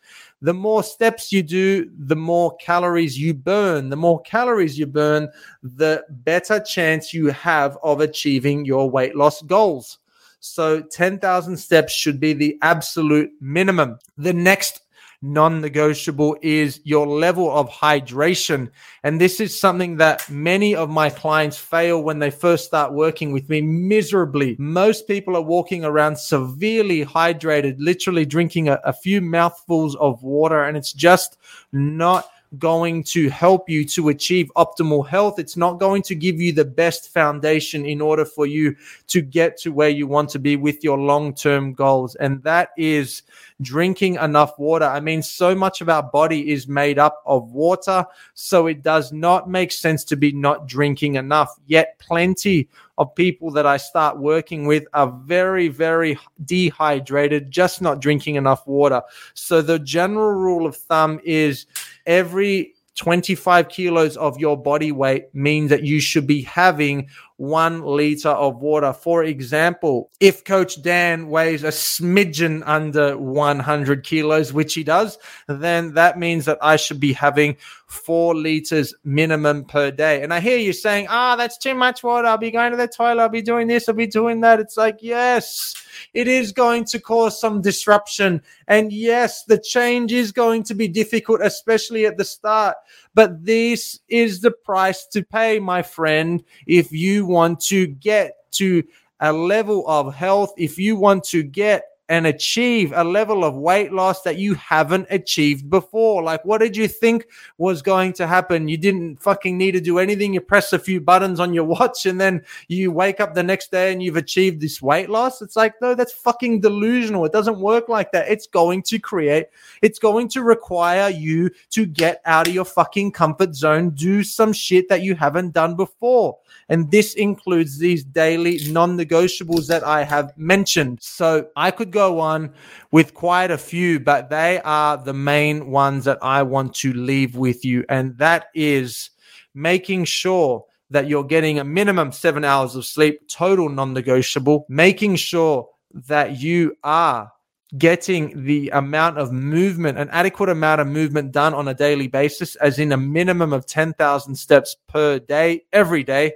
the 0.42 0.54
more 0.54 0.82
steps 0.82 1.32
you 1.32 1.42
do, 1.42 1.90
the 1.98 2.16
more 2.16 2.56
calories 2.56 3.18
you 3.18 3.34
burn. 3.34 3.88
The 3.88 3.96
more 3.96 4.20
calories 4.22 4.78
you 4.78 4.86
burn, 4.86 5.28
the 5.62 6.04
better 6.08 6.60
chance 6.60 7.14
you 7.14 7.28
have 7.28 7.78
of 7.82 8.00
achieving 8.00 8.64
your 8.64 8.90
weight 8.90 9.16
loss 9.16 9.42
goals. 9.42 9.98
So 10.40 10.82
10,000 10.82 11.56
steps 11.56 11.92
should 11.92 12.20
be 12.20 12.32
the 12.32 12.58
absolute 12.62 13.30
minimum. 13.40 13.98
The 14.16 14.32
next 14.32 14.82
non 15.22 15.60
negotiable 15.60 16.36
is 16.42 16.80
your 16.84 17.06
level 17.06 17.50
of 17.50 17.68
hydration. 17.68 18.70
And 19.02 19.20
this 19.20 19.40
is 19.40 19.58
something 19.58 19.96
that 19.96 20.28
many 20.30 20.74
of 20.74 20.90
my 20.90 21.10
clients 21.10 21.58
fail 21.58 22.02
when 22.02 22.18
they 22.18 22.30
first 22.30 22.64
start 22.64 22.92
working 22.92 23.32
with 23.32 23.48
me 23.48 23.60
miserably. 23.60 24.56
Most 24.58 25.06
people 25.06 25.36
are 25.36 25.42
walking 25.42 25.84
around 25.84 26.16
severely 26.18 27.04
hydrated, 27.04 27.76
literally 27.78 28.24
drinking 28.24 28.68
a, 28.68 28.80
a 28.84 28.92
few 28.92 29.20
mouthfuls 29.20 29.96
of 29.96 30.22
water, 30.22 30.64
and 30.64 30.76
it's 30.76 30.92
just 30.92 31.38
not 31.72 32.26
going 32.58 33.02
to 33.02 33.28
help 33.28 33.68
you 33.68 33.84
to 33.84 34.08
achieve 34.08 34.50
optimal 34.56 35.06
health. 35.06 35.38
It's 35.38 35.56
not 35.56 35.78
going 35.78 36.02
to 36.02 36.14
give 36.14 36.40
you 36.40 36.52
the 36.52 36.64
best 36.64 37.12
foundation 37.12 37.84
in 37.84 38.00
order 38.00 38.24
for 38.24 38.46
you 38.46 38.76
to 39.08 39.20
get 39.20 39.58
to 39.58 39.72
where 39.72 39.88
you 39.88 40.06
want 40.06 40.30
to 40.30 40.38
be 40.38 40.56
with 40.56 40.82
your 40.82 40.98
long 40.98 41.34
term 41.34 41.72
goals. 41.74 42.14
And 42.16 42.42
that 42.44 42.70
is 42.76 43.22
drinking 43.60 44.16
enough 44.16 44.58
water. 44.58 44.84
I 44.84 45.00
mean, 45.00 45.22
so 45.22 45.54
much 45.54 45.80
of 45.80 45.88
our 45.88 46.02
body 46.02 46.50
is 46.50 46.68
made 46.68 46.98
up 46.98 47.22
of 47.26 47.52
water. 47.52 48.04
So 48.34 48.66
it 48.66 48.82
does 48.82 49.12
not 49.12 49.48
make 49.48 49.72
sense 49.72 50.04
to 50.04 50.16
be 50.16 50.32
not 50.32 50.66
drinking 50.66 51.14
enough. 51.14 51.58
Yet, 51.66 51.98
plenty 51.98 52.68
of 52.98 53.14
people 53.14 53.50
that 53.52 53.66
I 53.66 53.76
start 53.76 54.18
working 54.18 54.66
with 54.66 54.86
are 54.92 55.10
very, 55.24 55.68
very 55.68 56.18
dehydrated, 56.44 57.50
just 57.50 57.82
not 57.82 58.00
drinking 58.00 58.36
enough 58.36 58.66
water. 58.66 59.02
So 59.34 59.62
the 59.62 59.78
general 59.78 60.32
rule 60.32 60.66
of 60.66 60.76
thumb 60.76 61.20
is 61.24 61.66
every 62.06 62.74
25 62.96 63.68
kilos 63.68 64.16
of 64.16 64.38
your 64.38 64.56
body 64.56 64.90
weight 64.90 65.26
means 65.34 65.68
that 65.68 65.82
you 65.82 66.00
should 66.00 66.26
be 66.26 66.42
having 66.42 67.08
one 67.36 67.82
liter 67.82 68.30
of 68.30 68.62
water. 68.62 68.92
For 68.92 69.22
example, 69.22 70.10
if 70.20 70.44
Coach 70.44 70.80
Dan 70.82 71.28
weighs 71.28 71.64
a 71.64 71.68
smidgen 71.68 72.62
under 72.64 73.16
100 73.18 74.04
kilos, 74.04 74.52
which 74.52 74.74
he 74.74 74.84
does, 74.84 75.18
then 75.46 75.94
that 75.94 76.18
means 76.18 76.46
that 76.46 76.58
I 76.62 76.76
should 76.76 77.00
be 77.00 77.12
having 77.12 77.56
four 77.86 78.34
liters 78.34 78.94
minimum 79.04 79.64
per 79.64 79.90
day. 79.90 80.22
And 80.22 80.34
I 80.34 80.40
hear 80.40 80.58
you 80.58 80.72
saying, 80.72 81.06
ah, 81.08 81.34
oh, 81.34 81.36
that's 81.36 81.56
too 81.58 81.74
much 81.74 82.02
water. 82.02 82.26
I'll 82.26 82.38
be 82.38 82.50
going 82.50 82.72
to 82.72 82.76
the 82.76 82.88
toilet. 82.88 83.22
I'll 83.22 83.28
be 83.28 83.42
doing 83.42 83.68
this. 83.68 83.88
I'll 83.88 83.94
be 83.94 84.06
doing 84.06 84.40
that. 84.40 84.58
It's 84.58 84.76
like, 84.76 84.98
yes, 85.02 85.74
it 86.12 86.26
is 86.26 86.52
going 86.52 86.84
to 86.86 86.98
cause 86.98 87.40
some 87.40 87.60
disruption. 87.60 88.42
And 88.66 88.92
yes, 88.92 89.44
the 89.44 89.58
change 89.58 90.12
is 90.12 90.32
going 90.32 90.64
to 90.64 90.74
be 90.74 90.88
difficult, 90.88 91.40
especially 91.42 92.06
at 92.06 92.16
the 92.16 92.24
start. 92.24 92.76
But 93.16 93.46
this 93.46 94.00
is 94.08 94.42
the 94.42 94.50
price 94.50 95.06
to 95.06 95.22
pay, 95.24 95.58
my 95.58 95.80
friend, 95.80 96.44
if 96.66 96.92
you 96.92 97.24
want 97.24 97.60
to 97.62 97.86
get 97.86 98.34
to 98.52 98.84
a 99.20 99.32
level 99.32 99.88
of 99.88 100.14
health, 100.14 100.52
if 100.58 100.78
you 100.78 100.96
want 100.96 101.24
to 101.24 101.42
get 101.42 101.84
and 102.08 102.26
achieve 102.26 102.92
a 102.94 103.02
level 103.02 103.44
of 103.44 103.56
weight 103.56 103.92
loss 103.92 104.22
that 104.22 104.38
you 104.38 104.54
haven't 104.54 105.06
achieved 105.10 105.68
before. 105.68 106.22
Like, 106.22 106.44
what 106.44 106.58
did 106.58 106.76
you 106.76 106.86
think 106.86 107.26
was 107.58 107.82
going 107.82 108.12
to 108.14 108.26
happen? 108.26 108.68
You 108.68 108.76
didn't 108.76 109.20
fucking 109.20 109.58
need 109.58 109.72
to 109.72 109.80
do 109.80 109.98
anything. 109.98 110.32
You 110.32 110.40
press 110.40 110.72
a 110.72 110.78
few 110.78 111.00
buttons 111.00 111.40
on 111.40 111.52
your 111.52 111.64
watch 111.64 112.06
and 112.06 112.20
then 112.20 112.44
you 112.68 112.92
wake 112.92 113.20
up 113.20 113.34
the 113.34 113.42
next 113.42 113.70
day 113.70 113.92
and 113.92 114.02
you've 114.02 114.16
achieved 114.16 114.60
this 114.60 114.80
weight 114.80 115.10
loss. 115.10 115.42
It's 115.42 115.56
like, 115.56 115.74
no, 115.82 115.94
that's 115.94 116.12
fucking 116.12 116.60
delusional. 116.60 117.24
It 117.24 117.32
doesn't 117.32 117.58
work 117.58 117.88
like 117.88 118.12
that. 118.12 118.28
It's 118.28 118.46
going 118.46 118.82
to 118.84 118.98
create, 118.98 119.46
it's 119.82 119.98
going 119.98 120.28
to 120.28 120.42
require 120.42 121.10
you 121.10 121.50
to 121.70 121.86
get 121.86 122.20
out 122.24 122.46
of 122.46 122.54
your 122.54 122.64
fucking 122.64 123.12
comfort 123.12 123.54
zone, 123.54 123.90
do 123.90 124.22
some 124.22 124.52
shit 124.52 124.88
that 124.88 125.02
you 125.02 125.16
haven't 125.16 125.54
done 125.54 125.74
before. 125.74 126.38
And 126.68 126.90
this 126.90 127.14
includes 127.14 127.78
these 127.78 128.04
daily 128.04 128.60
non 128.70 128.96
negotiables 128.96 129.66
that 129.68 129.84
I 129.84 130.04
have 130.04 130.36
mentioned. 130.36 130.98
So 131.00 131.48
I 131.56 131.70
could 131.70 131.90
go 131.96 132.20
on 132.20 132.52
with 132.90 133.14
quite 133.14 133.50
a 133.50 133.58
few, 133.58 133.98
but 133.98 134.28
they 134.28 134.60
are 134.62 134.98
the 134.98 135.14
main 135.14 135.70
ones 135.70 136.04
that 136.04 136.18
I 136.20 136.42
want 136.42 136.74
to 136.76 136.92
leave 136.92 137.36
with 137.36 137.64
you. 137.64 137.84
And 137.88 138.16
that 138.18 138.48
is 138.54 139.10
making 139.54 140.04
sure 140.04 140.64
that 140.90 141.08
you're 141.08 141.24
getting 141.24 141.58
a 141.58 141.64
minimum 141.64 142.12
seven 142.12 142.44
hours 142.44 142.76
of 142.76 142.84
sleep, 142.84 143.26
total 143.28 143.68
non 143.70 143.94
negotiable, 143.94 144.66
making 144.68 145.16
sure 145.16 145.68
that 146.08 146.38
you 146.38 146.76
are 146.84 147.32
getting 147.78 148.44
the 148.44 148.68
amount 148.74 149.18
of 149.18 149.32
movement, 149.32 149.98
an 149.98 150.08
adequate 150.10 150.50
amount 150.50 150.80
of 150.80 150.86
movement 150.86 151.32
done 151.32 151.54
on 151.54 151.68
a 151.68 151.74
daily 151.74 152.08
basis, 152.08 152.54
as 152.56 152.78
in 152.78 152.92
a 152.92 152.96
minimum 152.96 153.52
of 153.52 153.66
10,000 153.66 154.34
steps 154.36 154.76
per 154.86 155.18
day, 155.18 155.64
every 155.72 156.04
day. 156.04 156.34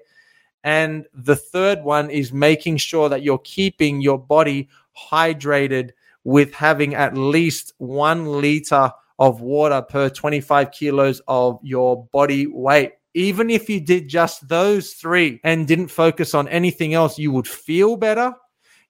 And 0.64 1.07
the 1.14 1.37
third 1.37 1.83
one 1.83 2.11
is 2.11 2.33
making 2.33 2.79
sure 2.79 3.09
that 3.09 3.23
you're 3.23 3.38
keeping 3.38 4.01
your 4.01 4.18
body 4.18 4.68
hydrated 4.96 5.90
with 6.24 6.53
having 6.55 6.94
at 6.94 7.16
least 7.16 7.72
one 7.79 8.40
liter 8.40 8.92
of 9.18 9.40
water 9.40 9.83
per 9.83 10.09
25 10.09 10.72
kilos 10.72 11.20
of 11.29 11.59
your 11.62 12.07
body 12.07 12.46
weight. 12.46 12.92
Even 13.14 13.50
if 13.50 13.68
you 13.68 13.81
did 13.81 14.09
just 14.09 14.48
those 14.48 14.92
three 14.92 15.40
and 15.44 15.66
didn't 15.66 15.88
focus 15.88 16.35
on 16.35 16.48
anything 16.48 16.94
else, 16.94 17.18
you 17.18 17.33
would 17.33 17.48
feel 17.48 17.96
better. 17.96 18.33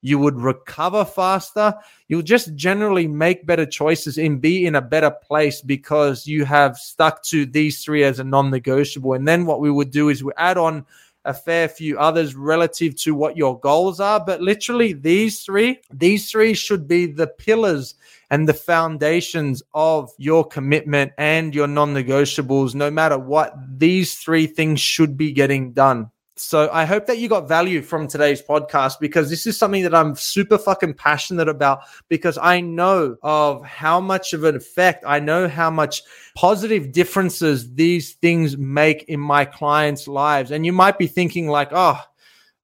You 0.01 0.17
would 0.19 0.39
recover 0.39 1.05
faster. 1.05 1.75
You'll 2.07 2.21
just 2.23 2.55
generally 2.55 3.07
make 3.07 3.45
better 3.45 3.65
choices 3.65 4.17
and 4.17 4.41
be 4.41 4.65
in 4.65 4.75
a 4.75 4.81
better 4.81 5.11
place 5.11 5.61
because 5.61 6.25
you 6.25 6.45
have 6.45 6.77
stuck 6.77 7.23
to 7.25 7.45
these 7.45 7.83
three 7.83 8.03
as 8.03 8.19
a 8.19 8.23
non 8.23 8.49
negotiable. 8.49 9.13
And 9.13 9.27
then 9.27 9.45
what 9.45 9.59
we 9.59 9.69
would 9.69 9.91
do 9.91 10.09
is 10.09 10.23
we 10.23 10.31
add 10.37 10.57
on 10.57 10.85
a 11.25 11.33
fair 11.33 11.67
few 11.67 11.99
others 11.99 12.35
relative 12.35 12.95
to 12.95 13.13
what 13.13 13.37
your 13.37 13.59
goals 13.59 13.99
are. 13.99 14.23
But 14.23 14.41
literally, 14.41 14.93
these 14.93 15.43
three, 15.43 15.79
these 15.91 16.29
three 16.31 16.53
should 16.53 16.87
be 16.87 17.05
the 17.05 17.27
pillars 17.27 17.95
and 18.29 18.47
the 18.47 18.53
foundations 18.53 19.61
of 19.73 20.11
your 20.17 20.45
commitment 20.45 21.11
and 21.17 21.53
your 21.53 21.67
non 21.67 21.93
negotiables. 21.93 22.73
No 22.73 22.89
matter 22.89 23.17
what, 23.19 23.53
these 23.77 24.15
three 24.15 24.47
things 24.47 24.79
should 24.79 25.17
be 25.17 25.31
getting 25.31 25.73
done. 25.73 26.09
So 26.41 26.69
I 26.73 26.85
hope 26.85 27.05
that 27.05 27.19
you 27.19 27.29
got 27.29 27.47
value 27.47 27.81
from 27.81 28.07
today's 28.07 28.41
podcast 28.41 28.99
because 28.99 29.29
this 29.29 29.45
is 29.45 29.57
something 29.57 29.83
that 29.83 29.93
I'm 29.93 30.15
super 30.15 30.57
fucking 30.57 30.95
passionate 30.95 31.47
about 31.47 31.81
because 32.09 32.37
I 32.41 32.61
know 32.61 33.15
of 33.21 33.63
how 33.63 33.99
much 33.99 34.33
of 34.33 34.43
an 34.43 34.55
effect, 34.55 35.03
I 35.05 35.19
know 35.19 35.47
how 35.47 35.69
much 35.69 36.01
positive 36.35 36.91
differences 36.91 37.73
these 37.73 38.13
things 38.13 38.57
make 38.57 39.03
in 39.03 39.19
my 39.19 39.45
clients' 39.45 40.07
lives. 40.07 40.51
And 40.51 40.65
you 40.65 40.73
might 40.73 40.97
be 40.97 41.07
thinking, 41.07 41.47
like, 41.47 41.69
oh, 41.71 41.99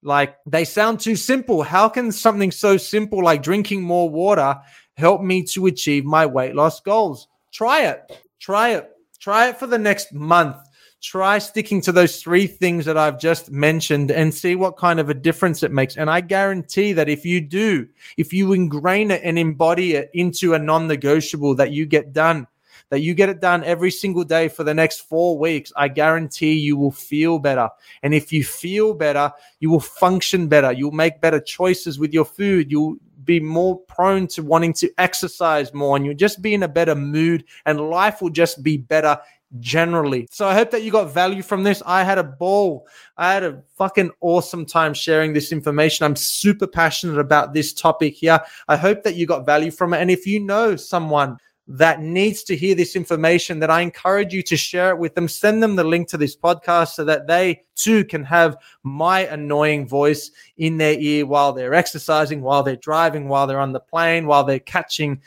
like 0.01 0.37
they 0.45 0.65
sound 0.65 0.99
too 0.99 1.15
simple. 1.15 1.61
How 1.61 1.87
can 1.87 2.11
something 2.11 2.51
so 2.51 2.77
simple 2.77 3.23
like 3.23 3.43
drinking 3.43 3.83
more 3.83 4.09
water 4.09 4.57
help 4.95 5.21
me 5.21 5.43
to 5.43 5.67
achieve 5.67 6.03
my 6.03 6.25
weight 6.25 6.55
loss 6.55 6.79
goals? 6.79 7.27
Try 7.51 7.83
it. 7.83 8.25
Try 8.39 8.69
it. 8.69 8.91
Try 9.19 9.49
it 9.49 9.57
for 9.57 9.67
the 9.67 9.77
next 9.77 10.13
month. 10.13 10.57
Try 11.01 11.37
sticking 11.37 11.79
to 11.81 11.91
those 11.91 12.21
three 12.21 12.47
things 12.47 12.85
that 12.85 12.97
I've 12.97 13.19
just 13.19 13.51
mentioned 13.51 14.09
and 14.09 14.33
see 14.33 14.55
what 14.55 14.77
kind 14.77 14.99
of 14.99 15.09
a 15.09 15.13
difference 15.13 15.61
it 15.61 15.71
makes. 15.71 15.95
And 15.95 16.09
I 16.09 16.21
guarantee 16.21 16.91
that 16.93 17.07
if 17.07 17.23
you 17.23 17.39
do, 17.39 17.87
if 18.17 18.33
you 18.33 18.53
ingrain 18.53 19.11
it 19.11 19.21
and 19.23 19.37
embody 19.37 19.93
it 19.93 20.09
into 20.13 20.55
a 20.55 20.59
non 20.59 20.87
negotiable 20.87 21.53
that 21.55 21.71
you 21.71 21.85
get 21.85 22.13
done, 22.13 22.47
that 22.89 23.01
you 23.01 23.13
get 23.13 23.29
it 23.29 23.41
done 23.41 23.63
every 23.63 23.91
single 23.91 24.23
day 24.23 24.47
for 24.47 24.63
the 24.63 24.73
next 24.73 25.01
four 25.01 25.37
weeks, 25.37 25.71
I 25.75 25.87
guarantee 25.87 26.53
you 26.53 26.77
will 26.77 26.91
feel 26.91 27.37
better. 27.37 27.69
And 28.01 28.13
if 28.13 28.33
you 28.33 28.43
feel 28.43 28.93
better, 28.93 29.31
you 29.59 29.69
will 29.69 29.79
function 29.79 30.47
better. 30.47 30.71
You'll 30.71 30.91
make 30.91 31.21
better 31.21 31.39
choices 31.39 31.99
with 31.99 32.13
your 32.13 32.25
food. 32.25 32.71
You'll 32.71 32.97
be 33.27 33.39
more 33.39 33.77
prone 33.77 34.25
to 34.25 34.41
wanting 34.41 34.73
to 34.73 34.89
exercise 34.97 35.73
more 35.73 35.95
and 35.95 36.05
you'll 36.05 36.15
just 36.15 36.41
be 36.41 36.53
in 36.55 36.63
a 36.63 36.67
better 36.67 36.95
mood 36.95 37.43
and 37.65 37.89
life 37.89 38.21
will 38.21 38.29
just 38.29 38.63
be 38.63 38.77
better 38.77 39.19
generally. 39.59 40.27
So 40.31 40.47
I 40.47 40.53
hope 40.53 40.71
that 40.71 40.83
you 40.83 40.91
got 40.91 41.13
value 41.13 41.41
from 41.41 41.63
this. 41.63 41.81
I 41.85 42.03
had 42.03 42.17
a 42.17 42.23
ball. 42.23 42.87
I 43.17 43.33
had 43.33 43.43
a 43.43 43.61
fucking 43.77 44.11
awesome 44.21 44.65
time 44.65 44.93
sharing 44.93 45.33
this 45.33 45.51
information. 45.51 46.05
I'm 46.05 46.15
super 46.15 46.67
passionate 46.67 47.19
about 47.19 47.53
this 47.53 47.73
topic 47.73 48.15
here. 48.15 48.39
I 48.67 48.75
hope 48.75 49.03
that 49.03 49.15
you 49.15 49.25
got 49.25 49.45
value 49.45 49.71
from 49.71 49.93
it. 49.93 50.01
And 50.01 50.11
if 50.11 50.27
you 50.27 50.39
know 50.39 50.75
someone 50.75 51.37
that 51.69 52.01
needs 52.01 52.43
to 52.43 52.55
hear 52.55 52.75
this 52.75 52.95
information, 52.95 53.59
that 53.59 53.69
I 53.69 53.81
encourage 53.81 54.33
you 54.33 54.41
to 54.43 54.55
share 54.55 54.89
it 54.91 54.99
with 54.99 55.15
them. 55.15 55.27
Send 55.27 55.61
them 55.61 55.75
the 55.75 55.83
link 55.83 56.07
to 56.09 56.17
this 56.17 56.35
podcast 56.35 56.93
so 56.93 57.03
that 57.03 57.27
they 57.27 57.63
too 57.75 58.05
can 58.05 58.23
have 58.23 58.57
my 58.83 59.27
annoying 59.27 59.85
voice 59.85 60.31
in 60.57 60.77
their 60.77 60.97
ear 60.97 61.25
while 61.25 61.51
they're 61.51 61.73
exercising, 61.73 62.41
while 62.41 62.63
they're 62.63 62.77
driving, 62.77 63.27
while 63.27 63.47
they're 63.47 63.59
on 63.59 63.73
the 63.73 63.81
plane, 63.81 64.27
while 64.27 64.45
they're 64.45 64.59
catching 64.59 65.21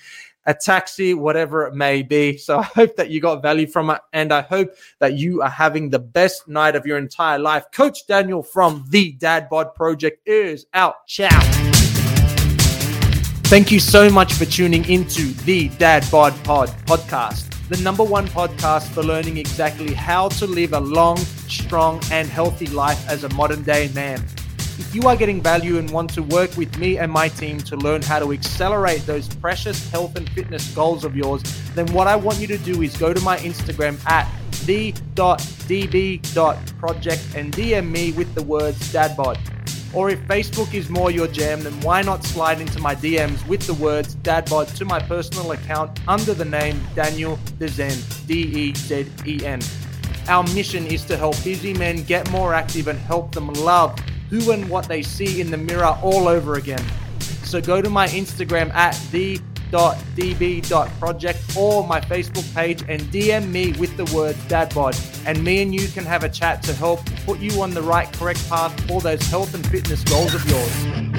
a 0.47 0.55
taxi, 0.55 1.15
whatever 1.15 1.67
it 1.67 1.75
may 1.75 2.03
be. 2.03 2.37
So 2.37 2.59
I 2.61 2.63
hope 2.63 2.97
that 2.97 3.11
you 3.11 3.21
got 3.21 3.43
value 3.43 3.67
from 3.67 3.91
it. 3.91 4.01
And 4.13 4.33
I 4.33 4.43
hope 4.43 4.75
that 4.99 5.15
you 5.15 5.43
are 5.43 5.51
having 5.51 5.91
the 5.91 5.99
best 5.99 6.49
night 6.49 6.77
of 6.77 6.87
your 6.87 6.99
entire 6.99 7.39
life. 7.39 7.65
Coach 7.73 8.07
Daniel 8.07 8.43
from 8.43 8.85
the 8.89 9.13
Dad 9.13 9.49
Bod 9.49 9.75
Project 9.75 10.27
is 10.27 10.67
out. 10.75 11.07
Ciao. 11.07 11.41
Thank 13.45 13.73
you 13.73 13.81
so 13.81 14.09
much 14.09 14.33
for 14.35 14.45
tuning 14.45 14.89
into 14.89 15.33
the 15.43 15.71
Dad 15.71 16.07
Bod 16.09 16.33
Pod 16.45 16.69
podcast, 16.87 17.53
the 17.69 17.83
number 17.83 18.05
one 18.05 18.29
podcast 18.29 18.87
for 18.91 19.03
learning 19.03 19.39
exactly 19.39 19.93
how 19.93 20.29
to 20.29 20.47
live 20.47 20.73
a 20.73 20.79
long, 20.79 21.17
strong, 21.49 22.01
and 22.13 22.29
healthy 22.29 22.69
life 22.69 23.09
as 23.09 23.25
a 23.25 23.29
modern 23.31 23.65
day 23.65 23.91
man. 23.93 24.25
If 24.81 24.95
you 24.95 25.03
are 25.03 25.15
getting 25.15 25.43
value 25.43 25.77
and 25.77 25.91
want 25.91 26.09
to 26.15 26.23
work 26.23 26.57
with 26.57 26.79
me 26.79 26.97
and 26.97 27.13
my 27.13 27.29
team 27.29 27.59
to 27.59 27.77
learn 27.77 28.01
how 28.01 28.19
to 28.19 28.33
accelerate 28.33 29.05
those 29.05 29.29
precious 29.29 29.91
health 29.91 30.17
and 30.17 30.27
fitness 30.31 30.75
goals 30.75 31.05
of 31.05 31.15
yours, 31.15 31.43
then 31.75 31.87
what 31.93 32.07
I 32.07 32.17
want 32.17 32.39
you 32.39 32.47
to 32.47 32.57
do 32.57 32.81
is 32.81 32.97
go 32.97 33.13
to 33.13 33.21
my 33.21 33.37
Instagram 33.41 34.03
at 34.07 34.27
the.db.project 34.65 34.95
and 37.37 37.53
DM 37.53 37.91
me 37.91 38.13
with 38.13 38.35
the 38.35 38.43
words 38.43 38.91
dadbod. 38.91 39.39
Or 39.93 40.09
if 40.09 40.19
Facebook 40.21 40.73
is 40.73 40.89
more 40.89 41.11
your 41.11 41.29
jam, 41.29 41.63
then 41.63 41.79
why 41.83 42.01
not 42.01 42.25
slide 42.25 42.63
into 42.63 42.81
my 42.81 42.95
DMs 42.95 43.47
with 43.47 43.61
the 43.67 43.75
words 43.75 44.17
Dadbod 44.17 44.75
to 44.77 44.87
my 44.87 44.99
personal 45.01 45.53
account 45.53 46.01
under 46.09 46.33
the 46.33 46.47
name 46.47 46.81
Daniel 46.95 47.39
Dezen, 47.59 48.27
D 48.27 48.45
E 48.45 48.75
Z 48.75 49.07
E 49.27 49.45
N. 49.45 49.61
Our 50.29 50.45
mission 50.55 50.87
is 50.87 51.05
to 51.07 51.19
help 51.19 51.35
busy 51.45 51.75
men 51.75 52.05
get 52.05 52.31
more 52.31 52.55
active 52.55 52.87
and 52.89 52.99
help 52.99 53.35
them 53.35 53.49
love 53.49 54.01
who 54.31 54.53
and 54.53 54.69
what 54.71 54.89
they 54.89 55.03
see 55.03 55.41
in 55.41 55.51
the 55.51 55.57
mirror 55.57 55.99
all 56.03 56.29
over 56.29 56.55
again. 56.55 56.83
So 57.43 57.61
go 57.61 57.83
to 57.83 57.91
my 57.91 58.07
Instagram 58.09 58.73
at 58.75 58.99
the 59.11 59.41
db.project 59.71 61.57
or 61.57 61.87
my 61.87 62.01
Facebook 62.01 62.55
page 62.55 62.83
and 62.89 63.01
DM 63.03 63.51
me 63.51 63.73
with 63.73 63.97
the 63.97 64.05
word 64.17 64.35
dadbod. 64.49 64.97
And 65.27 65.43
me 65.45 65.63
and 65.63 65.75
you 65.75 65.87
can 65.89 66.05
have 66.05 66.25
a 66.25 66.29
chat 66.29 66.63
to 66.65 66.75
help 66.75 67.05
put 67.27 67.39
you 67.39 67.63
on 67.63 67.71
the 67.71 67.83
right, 67.83 68.13
correct 68.13 68.49
path 68.49 68.79
for 68.89 69.01
those 69.01 69.23
health 69.23 69.55
and 69.55 69.67
fitness 69.67 70.03
goals 70.05 70.35
of 70.35 70.45
yours. 70.49 71.10